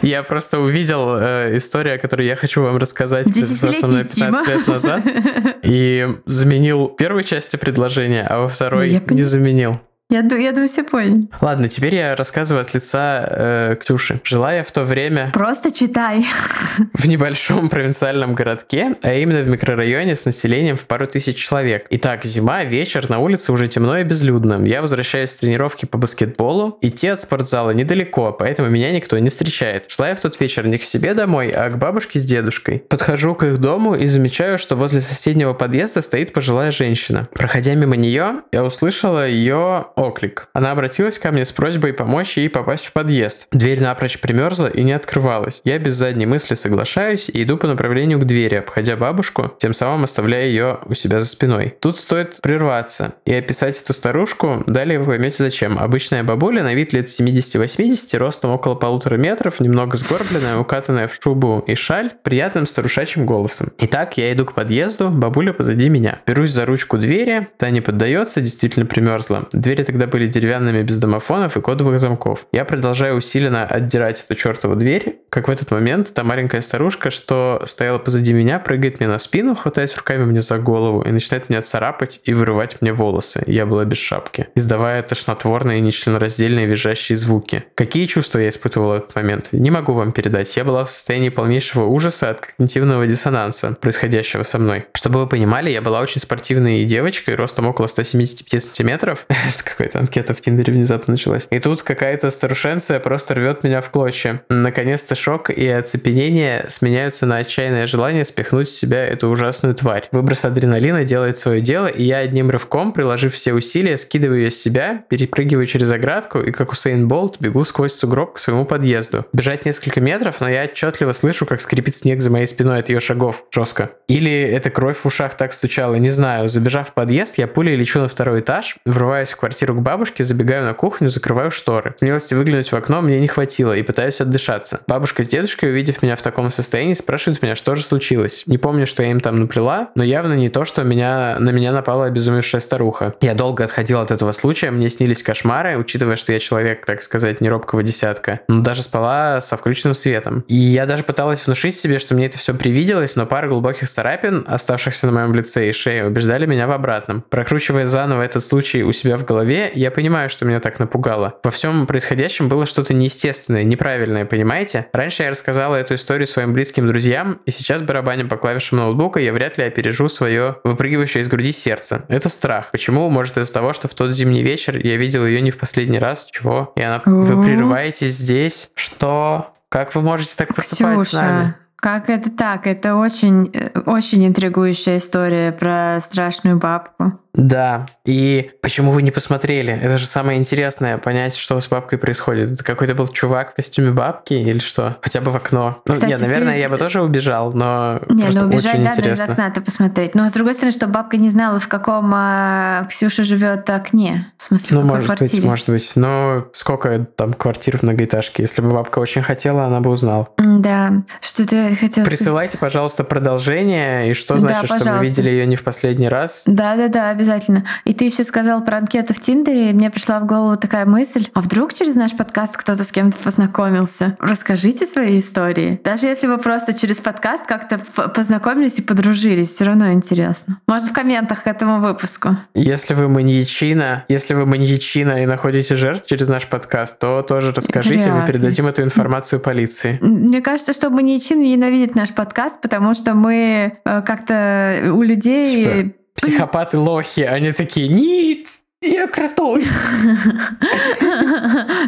Я 0.02 0.22
просто 0.22 0.58
увидел 0.60 1.16
э, 1.16 1.56
историю, 1.56 1.96
о 1.96 1.98
которой 1.98 2.26
я 2.26 2.36
хочу 2.36 2.62
вам 2.62 2.76
рассказать, 2.76 3.24
произошла 3.24 3.72
со 3.72 3.86
мной 3.86 4.04
15 4.04 4.48
лет 4.48 4.66
назад, 4.66 5.02
и 5.62 6.06
заменил 6.26 6.88
первой 6.88 7.24
части 7.24 7.56
предложения, 7.56 8.26
а 8.28 8.40
во 8.40 8.48
второй 8.48 9.02
не 9.08 9.22
заменил. 9.22 9.80
Я, 10.10 10.20
я 10.20 10.52
думаю, 10.52 10.68
все 10.70 10.84
поняли. 10.84 11.28
Ладно, 11.42 11.68
теперь 11.68 11.94
я 11.94 12.16
рассказываю 12.16 12.62
от 12.62 12.72
лица 12.72 13.28
э, 13.30 13.76
Ксюши. 13.78 14.22
Жила 14.24 14.54
я 14.54 14.64
в 14.64 14.72
то 14.72 14.84
время... 14.84 15.30
Просто 15.34 15.70
читай. 15.70 16.24
В 16.94 17.06
небольшом 17.06 17.68
провинциальном 17.70 18.34
городке, 18.34 18.96
а 19.02 19.12
именно 19.12 19.40
в 19.40 19.48
микрорайоне 19.48 20.16
с 20.16 20.24
населением 20.24 20.78
в 20.78 20.86
пару 20.86 21.06
тысяч 21.06 21.36
человек. 21.36 21.86
Итак, 21.90 22.24
зима, 22.24 22.64
вечер, 22.64 23.10
на 23.10 23.18
улице 23.18 23.52
уже 23.52 23.68
темно 23.68 23.98
и 23.98 24.04
безлюдно. 24.04 24.64
Я 24.64 24.80
возвращаюсь 24.80 25.30
с 25.30 25.34
тренировки 25.34 25.84
по 25.84 25.98
баскетболу. 25.98 26.78
Идти 26.80 27.08
от 27.08 27.20
спортзала 27.20 27.72
недалеко, 27.72 28.32
поэтому 28.32 28.70
меня 28.70 28.92
никто 28.92 29.18
не 29.18 29.28
встречает. 29.28 29.90
Шла 29.90 30.08
я 30.08 30.14
в 30.14 30.20
тот 30.20 30.40
вечер 30.40 30.66
не 30.66 30.78
к 30.78 30.84
себе 30.84 31.12
домой, 31.12 31.50
а 31.50 31.68
к 31.68 31.76
бабушке 31.76 32.18
с 32.18 32.24
дедушкой. 32.24 32.78
Подхожу 32.78 33.34
к 33.34 33.42
их 33.42 33.58
дому 33.58 33.94
и 33.94 34.06
замечаю, 34.06 34.58
что 34.58 34.74
возле 34.74 35.02
соседнего 35.02 35.52
подъезда 35.52 36.00
стоит 36.00 36.32
пожилая 36.32 36.70
женщина. 36.70 37.28
Проходя 37.34 37.74
мимо 37.74 37.94
нее, 37.94 38.36
я 38.52 38.64
услышала 38.64 39.28
ее 39.28 39.88
оклик. 39.98 40.48
Она 40.52 40.72
обратилась 40.72 41.18
ко 41.18 41.30
мне 41.32 41.44
с 41.44 41.52
просьбой 41.52 41.92
помочь 41.92 42.36
ей 42.36 42.48
попасть 42.48 42.86
в 42.86 42.92
подъезд. 42.92 43.46
Дверь 43.52 43.82
напрочь 43.82 44.20
примерзла 44.20 44.68
и 44.68 44.82
не 44.82 44.92
открывалась. 44.92 45.60
Я 45.64 45.78
без 45.78 45.94
задней 45.94 46.26
мысли 46.26 46.54
соглашаюсь 46.54 47.28
и 47.28 47.42
иду 47.42 47.56
по 47.56 47.66
направлению 47.66 48.18
к 48.18 48.24
двери, 48.24 48.56
обходя 48.56 48.96
бабушку, 48.96 49.52
тем 49.58 49.74
самым 49.74 50.04
оставляя 50.04 50.46
ее 50.46 50.78
у 50.86 50.94
себя 50.94 51.20
за 51.20 51.26
спиной. 51.26 51.74
Тут 51.80 51.98
стоит 51.98 52.40
прерваться 52.42 53.14
и 53.24 53.34
описать 53.34 53.80
эту 53.80 53.92
старушку, 53.92 54.62
далее 54.66 54.98
вы 54.98 55.06
поймете 55.06 55.36
зачем. 55.38 55.78
Обычная 55.78 56.22
бабуля 56.22 56.62
на 56.62 56.74
вид 56.74 56.92
лет 56.92 57.06
70-80, 57.06 58.16
ростом 58.18 58.52
около 58.52 58.74
полутора 58.74 59.16
метров, 59.16 59.60
немного 59.60 59.96
сгорбленная, 59.96 60.58
укатанная 60.58 61.08
в 61.08 61.14
шубу 61.20 61.64
и 61.66 61.74
шаль, 61.74 62.10
приятным 62.22 62.66
старушачьим 62.66 63.26
голосом. 63.26 63.72
Итак, 63.78 64.16
я 64.16 64.32
иду 64.32 64.44
к 64.44 64.54
подъезду, 64.54 65.08
бабуля 65.08 65.52
позади 65.52 65.88
меня. 65.88 66.18
Берусь 66.26 66.52
за 66.52 66.66
ручку 66.66 66.98
двери, 66.98 67.48
та 67.56 67.70
не 67.70 67.80
поддается, 67.80 68.40
действительно 68.40 68.86
примерзла. 68.86 69.48
Дверь 69.52 69.80
тогда 69.88 70.06
были 70.06 70.26
деревянными 70.26 70.82
без 70.82 70.98
домофонов 70.98 71.56
и 71.56 71.62
кодовых 71.62 71.98
замков. 71.98 72.46
Я 72.52 72.66
продолжаю 72.66 73.16
усиленно 73.16 73.64
отдирать 73.64 74.22
эту 74.22 74.34
чертову 74.38 74.76
дверь, 74.76 75.20
как 75.30 75.48
в 75.48 75.50
этот 75.50 75.70
момент 75.70 76.12
та 76.12 76.24
маленькая 76.24 76.60
старушка, 76.60 77.10
что 77.10 77.62
стояла 77.66 77.98
позади 77.98 78.34
меня, 78.34 78.58
прыгает 78.58 79.00
мне 79.00 79.08
на 79.08 79.18
спину, 79.18 79.54
хватаясь 79.54 79.96
руками 79.96 80.26
мне 80.26 80.42
за 80.42 80.58
голову 80.58 81.00
и 81.00 81.10
начинает 81.10 81.48
меня 81.48 81.62
царапать 81.62 82.20
и 82.24 82.34
вырывать 82.34 82.82
мне 82.82 82.92
волосы. 82.92 83.42
Я 83.46 83.64
была 83.64 83.86
без 83.86 83.96
шапки, 83.96 84.48
издавая 84.54 85.02
тошнотворные 85.02 85.80
нечленораздельные 85.80 86.66
визжащие 86.66 87.16
звуки. 87.16 87.64
Какие 87.74 88.04
чувства 88.04 88.40
я 88.40 88.50
испытывала 88.50 88.92
в 88.92 88.96
этот 88.98 89.14
момент? 89.14 89.48
Не 89.52 89.70
могу 89.70 89.94
вам 89.94 90.12
передать. 90.12 90.54
Я 90.54 90.64
была 90.64 90.84
в 90.84 90.90
состоянии 90.90 91.30
полнейшего 91.30 91.86
ужаса 91.86 92.28
от 92.28 92.40
когнитивного 92.42 93.06
диссонанса, 93.06 93.74
происходящего 93.80 94.42
со 94.42 94.58
мной. 94.58 94.84
Чтобы 94.92 95.20
вы 95.20 95.26
понимали, 95.26 95.70
я 95.70 95.80
была 95.80 96.00
очень 96.00 96.20
спортивной 96.20 96.84
девочкой, 96.84 97.36
ростом 97.36 97.66
около 97.68 97.86
175 97.86 98.62
сантиметров. 98.62 99.24
Это 99.28 99.64
какая-то 99.78 100.00
анкета 100.00 100.34
в 100.34 100.40
Тиндере 100.40 100.72
внезапно 100.72 101.12
началась. 101.12 101.46
И 101.50 101.58
тут 101.60 101.82
какая-то 101.82 102.32
старушенция 102.32 102.98
просто 102.98 103.34
рвет 103.34 103.62
меня 103.62 103.80
в 103.80 103.90
клочья. 103.90 104.42
Наконец-то 104.48 105.14
шок 105.14 105.50
и 105.50 105.68
оцепенение 105.68 106.66
сменяются 106.68 107.26
на 107.26 107.36
отчаянное 107.36 107.86
желание 107.86 108.24
спихнуть 108.24 108.68
с 108.68 108.72
себя 108.72 109.06
эту 109.06 109.28
ужасную 109.28 109.76
тварь. 109.76 110.08
Выброс 110.10 110.44
адреналина 110.44 111.04
делает 111.04 111.38
свое 111.38 111.60
дело, 111.60 111.86
и 111.86 112.02
я 112.02 112.18
одним 112.18 112.50
рывком, 112.50 112.92
приложив 112.92 113.34
все 113.34 113.54
усилия, 113.54 113.96
скидываю 113.96 114.40
ее 114.40 114.50
с 114.50 114.60
себя, 114.60 115.04
перепрыгиваю 115.08 115.66
через 115.66 115.92
оградку 115.92 116.40
и, 116.40 116.50
как 116.50 116.72
Усейн 116.72 117.06
Болт, 117.06 117.36
бегу 117.38 117.64
сквозь 117.64 117.94
сугроб 117.94 118.34
к 118.34 118.38
своему 118.38 118.64
подъезду. 118.64 119.26
Бежать 119.32 119.64
несколько 119.64 120.00
метров, 120.00 120.40
но 120.40 120.48
я 120.48 120.64
отчетливо 120.64 121.12
слышу, 121.12 121.46
как 121.46 121.60
скрипит 121.60 121.94
снег 121.94 122.20
за 122.20 122.30
моей 122.30 122.46
спиной 122.48 122.80
от 122.80 122.88
ее 122.88 122.98
шагов. 122.98 123.44
Жестко. 123.54 123.90
Или 124.08 124.32
эта 124.32 124.70
кровь 124.70 124.98
в 124.98 125.06
ушах 125.06 125.36
так 125.36 125.52
стучала, 125.52 125.94
не 125.94 126.10
знаю. 126.10 126.48
Забежав 126.48 126.90
в 126.90 126.94
подъезд, 126.94 127.38
я 127.38 127.46
пулей 127.46 127.76
лечу 127.76 128.00
на 128.00 128.08
второй 128.08 128.40
этаж, 128.40 128.76
врываюсь 128.84 129.30
в 129.30 129.36
квартиру 129.36 129.67
к 129.74 129.80
бабушке, 129.80 130.24
забегаю 130.24 130.64
на 130.64 130.74
кухню, 130.74 131.10
закрываю 131.10 131.50
шторы. 131.50 131.94
Смелости 131.98 132.34
выглянуть 132.34 132.70
в 132.70 132.74
окно 132.74 133.00
мне 133.00 133.20
не 133.20 133.28
хватило 133.28 133.72
и 133.72 133.82
пытаюсь 133.82 134.20
отдышаться. 134.20 134.80
Бабушка 134.86 135.22
с 135.22 135.28
дедушкой, 135.28 135.70
увидев 135.70 136.02
меня 136.02 136.16
в 136.16 136.22
таком 136.22 136.50
состоянии, 136.50 136.94
спрашивают 136.94 137.42
меня, 137.42 137.56
что 137.56 137.74
же 137.74 137.82
случилось. 137.82 138.44
Не 138.46 138.58
помню, 138.58 138.86
что 138.86 139.02
я 139.02 139.10
им 139.10 139.20
там 139.20 139.40
наплела, 139.40 139.90
но 139.94 140.02
явно 140.02 140.34
не 140.34 140.48
то, 140.48 140.64
что 140.64 140.82
меня, 140.82 141.36
на 141.38 141.50
меня 141.50 141.72
напала 141.72 142.06
обезумевшая 142.06 142.60
старуха. 142.60 143.14
Я 143.20 143.34
долго 143.34 143.64
отходил 143.64 144.00
от 144.00 144.10
этого 144.10 144.32
случая, 144.32 144.70
мне 144.70 144.88
снились 144.90 145.22
кошмары, 145.22 145.76
учитывая, 145.76 146.16
что 146.16 146.32
я 146.32 146.38
человек, 146.38 146.84
так 146.84 147.02
сказать, 147.02 147.40
неробкого 147.40 147.82
десятка. 147.82 148.40
Но 148.48 148.62
даже 148.62 148.82
спала 148.82 149.40
со 149.40 149.56
включенным 149.56 149.94
светом. 149.94 150.44
И 150.48 150.56
я 150.56 150.86
даже 150.86 151.04
пыталась 151.04 151.46
внушить 151.46 151.76
себе, 151.76 151.98
что 151.98 152.14
мне 152.14 152.26
это 152.26 152.38
все 152.38 152.54
привиделось, 152.54 153.16
но 153.16 153.26
пара 153.26 153.48
глубоких 153.48 153.88
царапин, 153.88 154.44
оставшихся 154.46 155.06
на 155.06 155.12
моем 155.12 155.34
лице 155.34 155.68
и 155.68 155.72
шее, 155.72 156.06
убеждали 156.06 156.46
меня 156.46 156.66
в 156.66 156.72
обратном. 156.72 157.24
Прокручивая 157.28 157.86
заново 157.86 158.22
этот 158.22 158.44
случай 158.44 158.82
у 158.82 158.92
себя 158.92 159.18
в 159.18 159.24
голове, 159.24 159.57
я 159.66 159.90
понимаю, 159.90 160.28
что 160.28 160.44
меня 160.44 160.60
так 160.60 160.78
напугало. 160.78 161.38
Во 161.42 161.50
всем 161.50 161.86
происходящем 161.86 162.48
было 162.48 162.66
что-то 162.66 162.94
неестественное, 162.94 163.64
неправильное, 163.64 164.24
понимаете? 164.24 164.86
Раньше 164.92 165.24
я 165.24 165.30
рассказала 165.30 165.76
эту 165.76 165.94
историю 165.94 166.26
своим 166.26 166.52
близким 166.52 166.86
друзьям, 166.86 167.40
и 167.46 167.50
сейчас 167.50 167.82
барабаня 167.82 168.26
по 168.26 168.36
клавишам 168.36 168.78
ноутбука 168.78 169.20
я 169.20 169.32
вряд 169.32 169.58
ли 169.58 169.64
опережу 169.64 170.08
свое 170.08 170.56
выпрыгивающее 170.64 171.22
из 171.22 171.28
груди 171.28 171.52
сердце. 171.52 172.04
Это 172.08 172.28
страх. 172.28 172.70
Почему? 172.70 173.08
Может 173.10 173.38
из-за 173.38 173.52
того, 173.52 173.72
что 173.72 173.88
в 173.88 173.94
тот 173.94 174.12
зимний 174.12 174.42
вечер 174.42 174.78
я 174.78 174.96
видел 174.96 175.26
ее 175.26 175.40
не 175.40 175.50
в 175.50 175.58
последний 175.58 175.98
раз. 175.98 176.26
Чего? 176.30 176.72
И 176.76 176.82
она... 176.82 177.02
Вы 177.04 177.42
прерываетесь 177.42 178.12
здесь? 178.12 178.70
Что? 178.74 179.52
Как 179.68 179.94
вы 179.94 180.02
можете 180.02 180.32
так 180.36 180.54
поступать 180.54 181.00
Ксюша. 181.00 181.08
с 181.08 181.12
нами? 181.12 181.54
Как 181.80 182.10
это 182.10 182.30
так? 182.30 182.66
Это 182.66 182.96
очень, 182.96 183.52
э, 183.54 183.78
очень 183.86 184.26
интригующая 184.26 184.96
история 184.96 185.52
про 185.52 186.00
страшную 186.00 186.58
бабку. 186.58 187.20
Да, 187.34 187.86
и 188.04 188.50
почему 188.62 188.90
вы 188.92 189.02
не 189.02 189.10
посмотрели? 189.10 189.72
Это 189.72 189.98
же 189.98 190.06
самое 190.06 190.38
интересное, 190.38 190.98
понять, 190.98 191.36
что 191.36 191.60
с 191.60 191.68
бабкой 191.68 191.98
происходит. 191.98 192.52
Это 192.52 192.64
какой-то 192.64 192.94
был 192.94 193.06
чувак 193.08 193.52
в 193.52 193.56
костюме 193.56 193.90
бабки 193.92 194.34
или 194.34 194.58
что? 194.58 194.96
Хотя 195.02 195.20
бы 195.20 195.30
в 195.30 195.36
окно. 195.36 195.76
Ну, 195.84 195.94
Кстати, 195.94 196.10
нет, 196.10 196.20
наверное, 196.20 196.54
ты- 196.54 196.58
я 196.60 196.68
бы 196.68 196.78
тоже 196.78 197.02
убежал, 197.02 197.52
но 197.52 198.00
Не, 198.08 198.24
просто 198.24 198.40
ну 198.42 198.48
убежать 198.48 198.74
очень 198.74 198.84
из 198.88 198.96
интересно. 198.98 199.32
окна-то 199.32 199.60
посмотреть. 199.60 200.14
Но 200.14 200.28
с 200.28 200.32
другой 200.32 200.54
стороны, 200.54 200.72
что 200.72 200.86
бабка 200.86 201.16
не 201.16 201.30
знала, 201.30 201.60
в 201.60 201.68
каком 201.68 202.10
а, 202.14 202.86
Ксюша 202.90 203.24
живет 203.24 203.68
окне. 203.70 204.32
В 204.36 204.42
смысле, 204.42 204.76
Ну, 204.78 204.82
в 204.82 204.86
может 204.86 205.08
быть, 205.08 205.18
квартире. 205.18 205.46
может 205.46 205.68
быть. 205.68 205.92
Но 205.94 206.46
сколько 206.52 207.04
там 207.16 207.34
квартир 207.34 207.78
в 207.78 207.82
многоэтажке? 207.82 208.42
Если 208.42 208.62
бы 208.62 208.72
бабка 208.72 208.98
очень 208.98 209.22
хотела, 209.22 209.64
она 209.66 209.80
бы 209.80 209.90
узнала. 209.90 210.28
Да, 210.38 210.92
что 211.20 211.46
ты 211.46 211.74
хотела 211.76 212.04
сказать? 212.04 212.08
Присылайте, 212.08 212.58
пожалуйста, 212.58 213.04
продолжение. 213.04 214.10
И 214.10 214.14
что 214.14 214.34
Да, 214.34 214.40
значит, 214.40 214.64
что 214.66 214.74
вы 214.74 214.78
пожалуйста. 214.80 215.04
видели 215.04 215.30
ее 215.30 215.46
не 215.46 215.56
в 215.56 215.62
последний 215.62 216.08
раз? 216.08 216.42
Да, 216.46 216.74
да, 216.76 216.88
да, 216.88 217.14
обязательно. 217.18 217.64
И 217.84 217.92
ты 217.92 218.04
еще 218.04 218.22
сказал 218.22 218.64
про 218.64 218.78
анкету 218.78 219.12
в 219.12 219.20
Тиндере, 219.20 219.70
и 219.70 219.72
мне 219.72 219.90
пришла 219.90 220.20
в 220.20 220.26
голову 220.26 220.56
такая 220.56 220.86
мысль: 220.86 221.28
а 221.34 221.40
вдруг 221.40 221.74
через 221.74 221.96
наш 221.96 222.16
подкаст 222.16 222.56
кто-то 222.56 222.84
с 222.84 222.92
кем-то 222.92 223.18
познакомился? 223.18 224.16
Расскажите 224.20 224.86
свои 224.86 225.18
истории. 225.18 225.80
Даже 225.82 226.06
если 226.06 226.28
вы 226.28 226.38
просто 226.38 226.72
через 226.72 226.98
подкаст 226.98 227.44
как-то 227.46 227.78
познакомились 228.08 228.78
и 228.78 228.82
подружились, 228.82 229.48
все 229.48 229.64
равно 229.64 229.92
интересно. 229.92 230.60
Может, 230.66 230.90
в 230.90 230.92
комментах 230.92 231.42
к 231.42 231.46
этому 231.46 231.80
выпуску. 231.80 232.36
Если 232.54 232.94
вы 232.94 233.08
маньячина, 233.08 234.04
если 234.08 234.34
вы 234.34 234.46
маньячина 234.46 235.22
и 235.22 235.26
находите 235.26 235.74
жертв 235.76 236.08
через 236.08 236.28
наш 236.28 236.46
подкаст, 236.46 236.98
то 236.98 237.22
тоже 237.22 237.52
расскажите, 237.52 238.10
мы 238.10 238.18
Вряд 238.18 238.28
ли. 238.28 238.32
передадим 238.32 238.66
эту 238.68 238.82
информацию 238.82 239.40
полиции. 239.40 239.98
Мне 240.00 240.40
кажется, 240.40 240.72
что 240.72 240.90
маньячин 240.90 241.40
ненавидит 241.40 241.94
наш 241.94 242.10
подкаст, 242.10 242.60
потому 242.60 242.94
что 242.94 243.14
мы 243.14 243.78
э, 243.84 244.02
как-то 244.02 244.92
у 244.92 245.02
людей... 245.02 245.84
Типа, 245.84 245.98
психопаты 246.20 246.78
лохи, 246.78 247.22
они 247.22 247.52
такие, 247.52 247.88
нет, 247.88 248.46
я 248.80 249.06
крутой. 249.06 249.66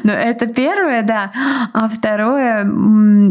Ну, 0.03 0.13
это 0.13 0.47
первое, 0.47 1.03
да. 1.03 1.31
А 1.73 1.89
второе, 1.89 2.69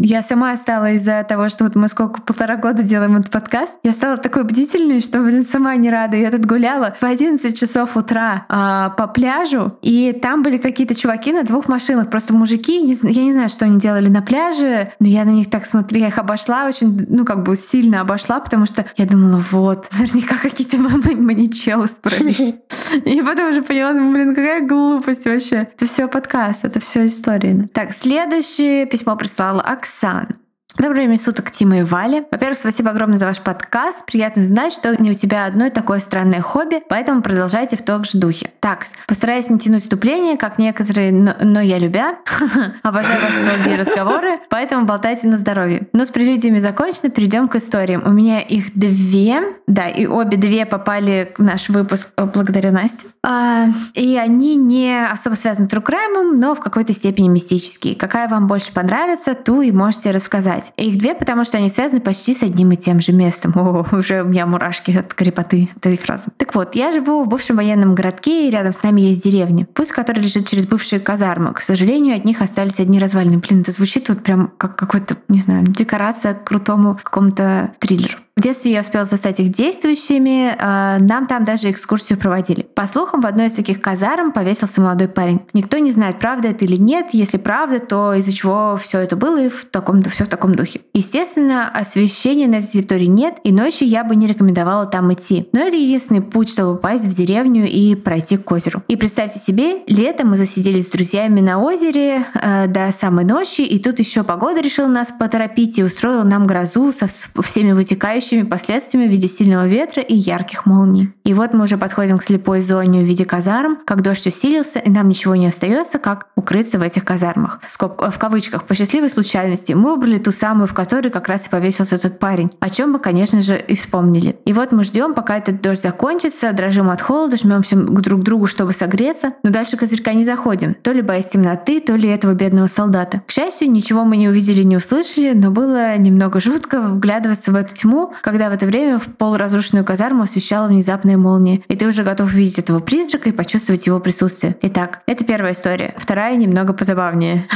я 0.01 0.23
сама 0.23 0.55
стала 0.57 0.93
из-за 0.93 1.25
того, 1.27 1.49
что 1.49 1.63
вот 1.63 1.75
мы 1.75 1.87
сколько, 1.87 2.21
полтора 2.21 2.57
года 2.57 2.83
делаем 2.83 3.15
этот 3.17 3.31
подкаст, 3.31 3.75
я 3.83 3.91
стала 3.91 4.17
такой 4.17 4.43
бдительной, 4.43 4.99
что, 4.99 5.21
блин, 5.21 5.43
сама 5.43 5.75
не 5.75 5.89
рада. 5.89 6.17
Я 6.17 6.31
тут 6.31 6.45
гуляла 6.45 6.95
в 6.99 7.03
11 7.03 7.57
часов 7.57 7.97
утра 7.97 8.45
а, 8.49 8.89
по 8.91 9.07
пляжу, 9.07 9.77
и 9.81 10.13
там 10.13 10.43
были 10.43 10.57
какие-то 10.57 10.95
чуваки 10.95 11.31
на 11.31 11.43
двух 11.43 11.67
машинах, 11.67 12.09
просто 12.09 12.33
мужики, 12.33 12.97
я 13.03 13.23
не 13.23 13.33
знаю, 13.33 13.49
что 13.49 13.65
они 13.65 13.79
делали 13.79 14.09
на 14.09 14.21
пляже, 14.21 14.91
но 14.99 15.07
я 15.07 15.25
на 15.25 15.31
них 15.31 15.49
так 15.49 15.65
смотрела, 15.65 16.03
я 16.03 16.07
их 16.09 16.17
обошла 16.17 16.65
очень, 16.65 17.05
ну, 17.09 17.25
как 17.25 17.43
бы 17.43 17.55
сильно 17.55 18.01
обошла, 18.01 18.39
потому 18.39 18.65
что 18.65 18.85
я 18.97 19.05
думала, 19.05 19.43
вот, 19.51 19.87
наверняка 19.97 20.35
какие-то 20.35 20.77
маничелы 21.15 21.87
справились. 21.87 22.55
И 23.05 23.21
потом 23.21 23.48
уже 23.49 23.61
поняла, 23.61 23.93
ну, 23.93 24.11
блин, 24.11 24.35
какая 24.35 24.65
глупость 24.65 25.25
вообще. 25.25 25.67
Это 25.75 25.85
все 25.85 26.07
подкаст, 26.07 26.65
это 26.65 26.79
все 26.79 27.05
история. 27.05 27.69
Так, 27.73 27.91
следующее 27.91 28.85
письмо 28.85 29.15
прислала 29.15 29.61
Оксана. 29.61 30.37
Доброе 30.79 31.07
время 31.07 31.17
суток, 31.17 31.51
Тима 31.51 31.79
и 31.79 31.83
Валя. 31.83 32.23
Во-первых, 32.31 32.57
спасибо 32.57 32.91
огромное 32.91 33.17
за 33.17 33.25
ваш 33.25 33.41
подкаст. 33.41 34.05
Приятно 34.05 34.45
знать, 34.45 34.71
что 34.71 34.95
не 34.95 35.11
у 35.11 35.13
тебя 35.13 35.45
одно 35.45 35.69
такое 35.69 35.99
странное 35.99 36.39
хобби, 36.39 36.81
поэтому 36.87 37.21
продолжайте 37.21 37.75
в 37.75 37.81
том 37.81 38.05
же 38.05 38.17
духе. 38.17 38.49
Так, 38.61 38.85
постараюсь 39.05 39.49
не 39.49 39.59
тянуть 39.59 39.83
вступление, 39.83 40.37
как 40.37 40.57
некоторые, 40.57 41.11
но, 41.11 41.35
но 41.41 41.59
я 41.59 41.79
любя. 41.79 42.19
Обожаю 42.83 43.19
ваши 43.21 43.43
долгие 43.43 43.77
разговоры, 43.77 44.39
поэтому 44.49 44.85
болтайте 44.85 45.27
на 45.27 45.37
здоровье. 45.37 45.89
Но 45.91 46.05
с 46.05 46.11
прелюдиями 46.11 46.59
закончено, 46.59 47.09
перейдем 47.09 47.49
к 47.49 47.57
историям. 47.57 48.03
У 48.05 48.11
меня 48.11 48.39
их 48.39 48.73
две, 48.73 49.41
да, 49.67 49.89
и 49.89 50.05
обе 50.05 50.37
две 50.37 50.65
попали 50.65 51.33
в 51.37 51.43
наш 51.43 51.67
выпуск 51.67 52.11
благодаря 52.15 52.71
Насте. 52.71 53.07
А, 53.21 53.65
и 53.95 54.15
они 54.15 54.55
не 54.55 55.05
особо 55.11 55.35
связаны 55.35 55.67
с 55.67 55.69
true 55.69 55.92
crime 55.92 56.22
ом, 56.22 56.39
но 56.39 56.55
в 56.55 56.61
какой-то 56.61 56.93
степени 56.93 57.27
мистические. 57.27 57.97
Какая 57.97 58.29
вам 58.29 58.47
больше 58.47 58.71
понравится, 58.71 59.33
ту 59.33 59.61
и 59.61 59.73
можете 59.73 60.11
рассказать. 60.11 60.68
Их 60.77 60.97
две, 60.97 61.15
потому 61.15 61.43
что 61.43 61.57
они 61.57 61.69
связаны 61.69 62.01
почти 62.01 62.33
с 62.33 62.43
одним 62.43 62.71
и 62.71 62.75
тем 62.75 62.99
же 62.99 63.11
местом. 63.11 63.53
О, 63.55 63.85
уже 63.91 64.23
у 64.23 64.27
меня 64.27 64.45
мурашки 64.45 64.91
от 64.97 65.13
крипоты 65.13 65.69
этой 65.75 65.97
фразы. 65.97 66.31
Так 66.37 66.55
вот, 66.55 66.75
я 66.75 66.91
живу 66.91 67.23
в 67.23 67.27
бывшем 67.27 67.57
военном 67.57 67.95
городке, 67.95 68.47
и 68.47 68.51
рядом 68.51 68.73
с 68.73 68.83
нами 68.83 69.01
есть 69.01 69.23
деревня, 69.23 69.67
путь 69.73 69.91
к 69.91 69.95
которой 69.95 70.23
лежит 70.23 70.47
через 70.47 70.67
бывшие 70.67 70.99
казармы. 70.99 71.53
К 71.53 71.61
сожалению, 71.61 72.15
от 72.15 72.25
них 72.25 72.41
остались 72.41 72.79
одни 72.79 72.99
развалины. 72.99 73.37
Блин, 73.37 73.61
это 73.61 73.71
звучит 73.71 74.09
вот 74.09 74.23
прям 74.23 74.51
как 74.57 74.75
какой-то, 74.75 75.17
не 75.27 75.39
знаю, 75.39 75.65
декорация 75.67 76.33
к 76.33 76.43
крутому 76.43 76.97
какому-то 77.01 77.71
триллеру. 77.79 78.17
В 78.39 78.41
детстве 78.41 78.71
я 78.71 78.79
успела 78.79 79.03
застать 79.03 79.41
их 79.41 79.51
действующими, 79.51 80.55
а, 80.57 80.97
нам 80.99 81.27
там 81.27 81.43
даже 81.43 81.69
экскурсию 81.71 82.17
проводили. 82.17 82.61
По 82.61 82.87
слухам, 82.87 83.19
в 83.19 83.25
одной 83.25 83.47
из 83.47 83.51
таких 83.51 83.81
казарм 83.81 84.31
повесился 84.31 84.79
молодой 84.79 85.09
парень. 85.09 85.41
Никто 85.51 85.77
не 85.77 85.91
знает, 85.91 86.19
правда 86.19 86.47
это 86.47 86.63
или 86.63 86.77
нет. 86.77 87.07
Если 87.11 87.35
правда, 87.35 87.79
то 87.79 88.13
из-за 88.13 88.31
чего 88.31 88.79
все 88.81 88.99
это 88.99 89.17
было 89.17 89.43
и 89.43 89.49
в 89.49 89.65
таком, 89.65 90.01
все 90.03 90.23
в 90.23 90.29
таком 90.29 90.55
духе. 90.55 90.79
Естественно, 90.93 91.69
освещения 91.69 92.47
на 92.47 92.59
этой 92.59 92.69
территории 92.69 93.07
нет, 93.07 93.39
и 93.43 93.51
ночью 93.51 93.89
я 93.89 94.05
бы 94.05 94.15
не 94.15 94.25
рекомендовала 94.25 94.85
там 94.85 95.11
идти. 95.11 95.49
Но 95.51 95.59
это 95.59 95.75
единственный 95.75 96.21
путь, 96.21 96.49
чтобы 96.49 96.75
попасть 96.75 97.03
в 97.03 97.13
деревню 97.13 97.67
и 97.67 97.93
пройти 97.95 98.37
к 98.37 98.49
озеру. 98.49 98.83
И 98.87 98.95
представьте 98.95 99.37
себе, 99.39 99.79
летом 99.87 100.29
мы 100.29 100.37
засиделись 100.37 100.87
с 100.87 100.91
друзьями 100.91 101.41
на 101.41 101.59
озере 101.61 102.25
э, 102.35 102.67
до 102.67 102.93
самой 102.93 103.25
ночи, 103.25 103.63
и 103.63 103.79
тут 103.79 103.99
еще 103.99 104.23
погода 104.23 104.61
решила 104.61 104.87
нас 104.87 105.11
поторопить 105.11 105.77
и 105.77 105.83
устроила 105.83 106.23
нам 106.23 106.47
грозу 106.47 106.93
со 106.93 107.07
вс- 107.07 107.43
всеми 107.43 107.73
вытекающими 107.73 108.28
грозящими 108.29 108.43
последствиями 108.43 109.07
в 109.07 109.11
виде 109.11 109.27
сильного 109.27 109.65
ветра 109.65 110.01
и 110.01 110.15
ярких 110.15 110.65
молний. 110.65 111.13
И 111.23 111.33
вот 111.33 111.53
мы 111.53 111.63
уже 111.63 111.77
подходим 111.77 112.17
к 112.17 112.23
слепой 112.23 112.61
зоне 112.61 113.01
в 113.01 113.03
виде 113.03 113.25
казарм, 113.25 113.77
как 113.85 114.01
дождь 114.01 114.27
усилился, 114.27 114.79
и 114.79 114.89
нам 114.89 115.09
ничего 115.09 115.35
не 115.35 115.47
остается, 115.47 115.99
как 115.99 116.27
укрыться 116.35 116.79
в 116.79 116.81
этих 116.81 117.05
казармах. 117.05 117.59
В 117.69 118.17
кавычках, 118.17 118.63
по 118.63 118.75
счастливой 118.75 119.09
случайности, 119.09 119.73
мы 119.73 119.95
выбрали 119.95 120.17
ту 120.17 120.31
самую, 120.31 120.67
в 120.67 120.73
которой 120.73 121.09
как 121.09 121.27
раз 121.27 121.47
и 121.47 121.49
повесился 121.49 121.97
тот 121.97 122.19
парень, 122.19 122.51
о 122.59 122.69
чем 122.69 122.91
мы, 122.91 122.99
конечно 122.99 123.41
же, 123.41 123.57
и 123.57 123.75
вспомнили. 123.75 124.37
И 124.45 124.53
вот 124.53 124.71
мы 124.71 124.83
ждем, 124.83 125.13
пока 125.13 125.37
этот 125.37 125.61
дождь 125.61 125.81
закончится, 125.81 126.51
дрожим 126.51 126.89
от 126.89 127.01
холода, 127.01 127.37
жмемся 127.37 127.75
друг 127.75 128.21
к 128.21 128.23
другу, 128.23 128.47
чтобы 128.47 128.73
согреться, 128.73 129.33
но 129.43 129.49
дальше 129.49 129.77
козырька 129.77 130.13
не 130.13 130.25
заходим, 130.25 130.75
то 130.75 130.91
ли 130.91 131.01
боясь 131.01 131.27
темноты, 131.27 131.79
то 131.79 131.95
ли 131.95 132.09
этого 132.09 132.33
бедного 132.33 132.67
солдата. 132.67 133.21
К 133.25 133.31
счастью, 133.31 133.71
ничего 133.71 134.03
мы 134.03 134.17
не 134.17 134.29
увидели, 134.29 134.63
не 134.63 134.77
услышали, 134.77 135.33
но 135.33 135.51
было 135.51 135.97
немного 135.97 136.39
жутко 136.39 136.81
вглядываться 136.81 137.51
в 137.51 137.55
эту 137.55 137.75
тьму, 137.75 138.08
когда 138.21 138.49
в 138.49 138.53
это 138.53 138.65
время 138.65 138.99
в 138.99 139.05
полуразрушенную 139.05 139.85
казарму 139.85 140.23
освещала 140.23 140.67
внезапная 140.67 141.17
молния, 141.17 141.61
и 141.67 141.75
ты 141.75 141.87
уже 141.87 142.03
готов 142.03 142.31
видеть 142.31 142.59
этого 142.59 142.79
призрака 142.79 143.29
и 143.29 143.33
почувствовать 143.33 143.85
его 143.87 143.99
присутствие. 143.99 144.55
Итак, 144.61 145.01
это 145.05 145.25
первая 145.25 145.53
история. 145.53 145.93
Вторая 145.97 146.35
немного 146.35 146.73
позабавнее. 146.73 147.47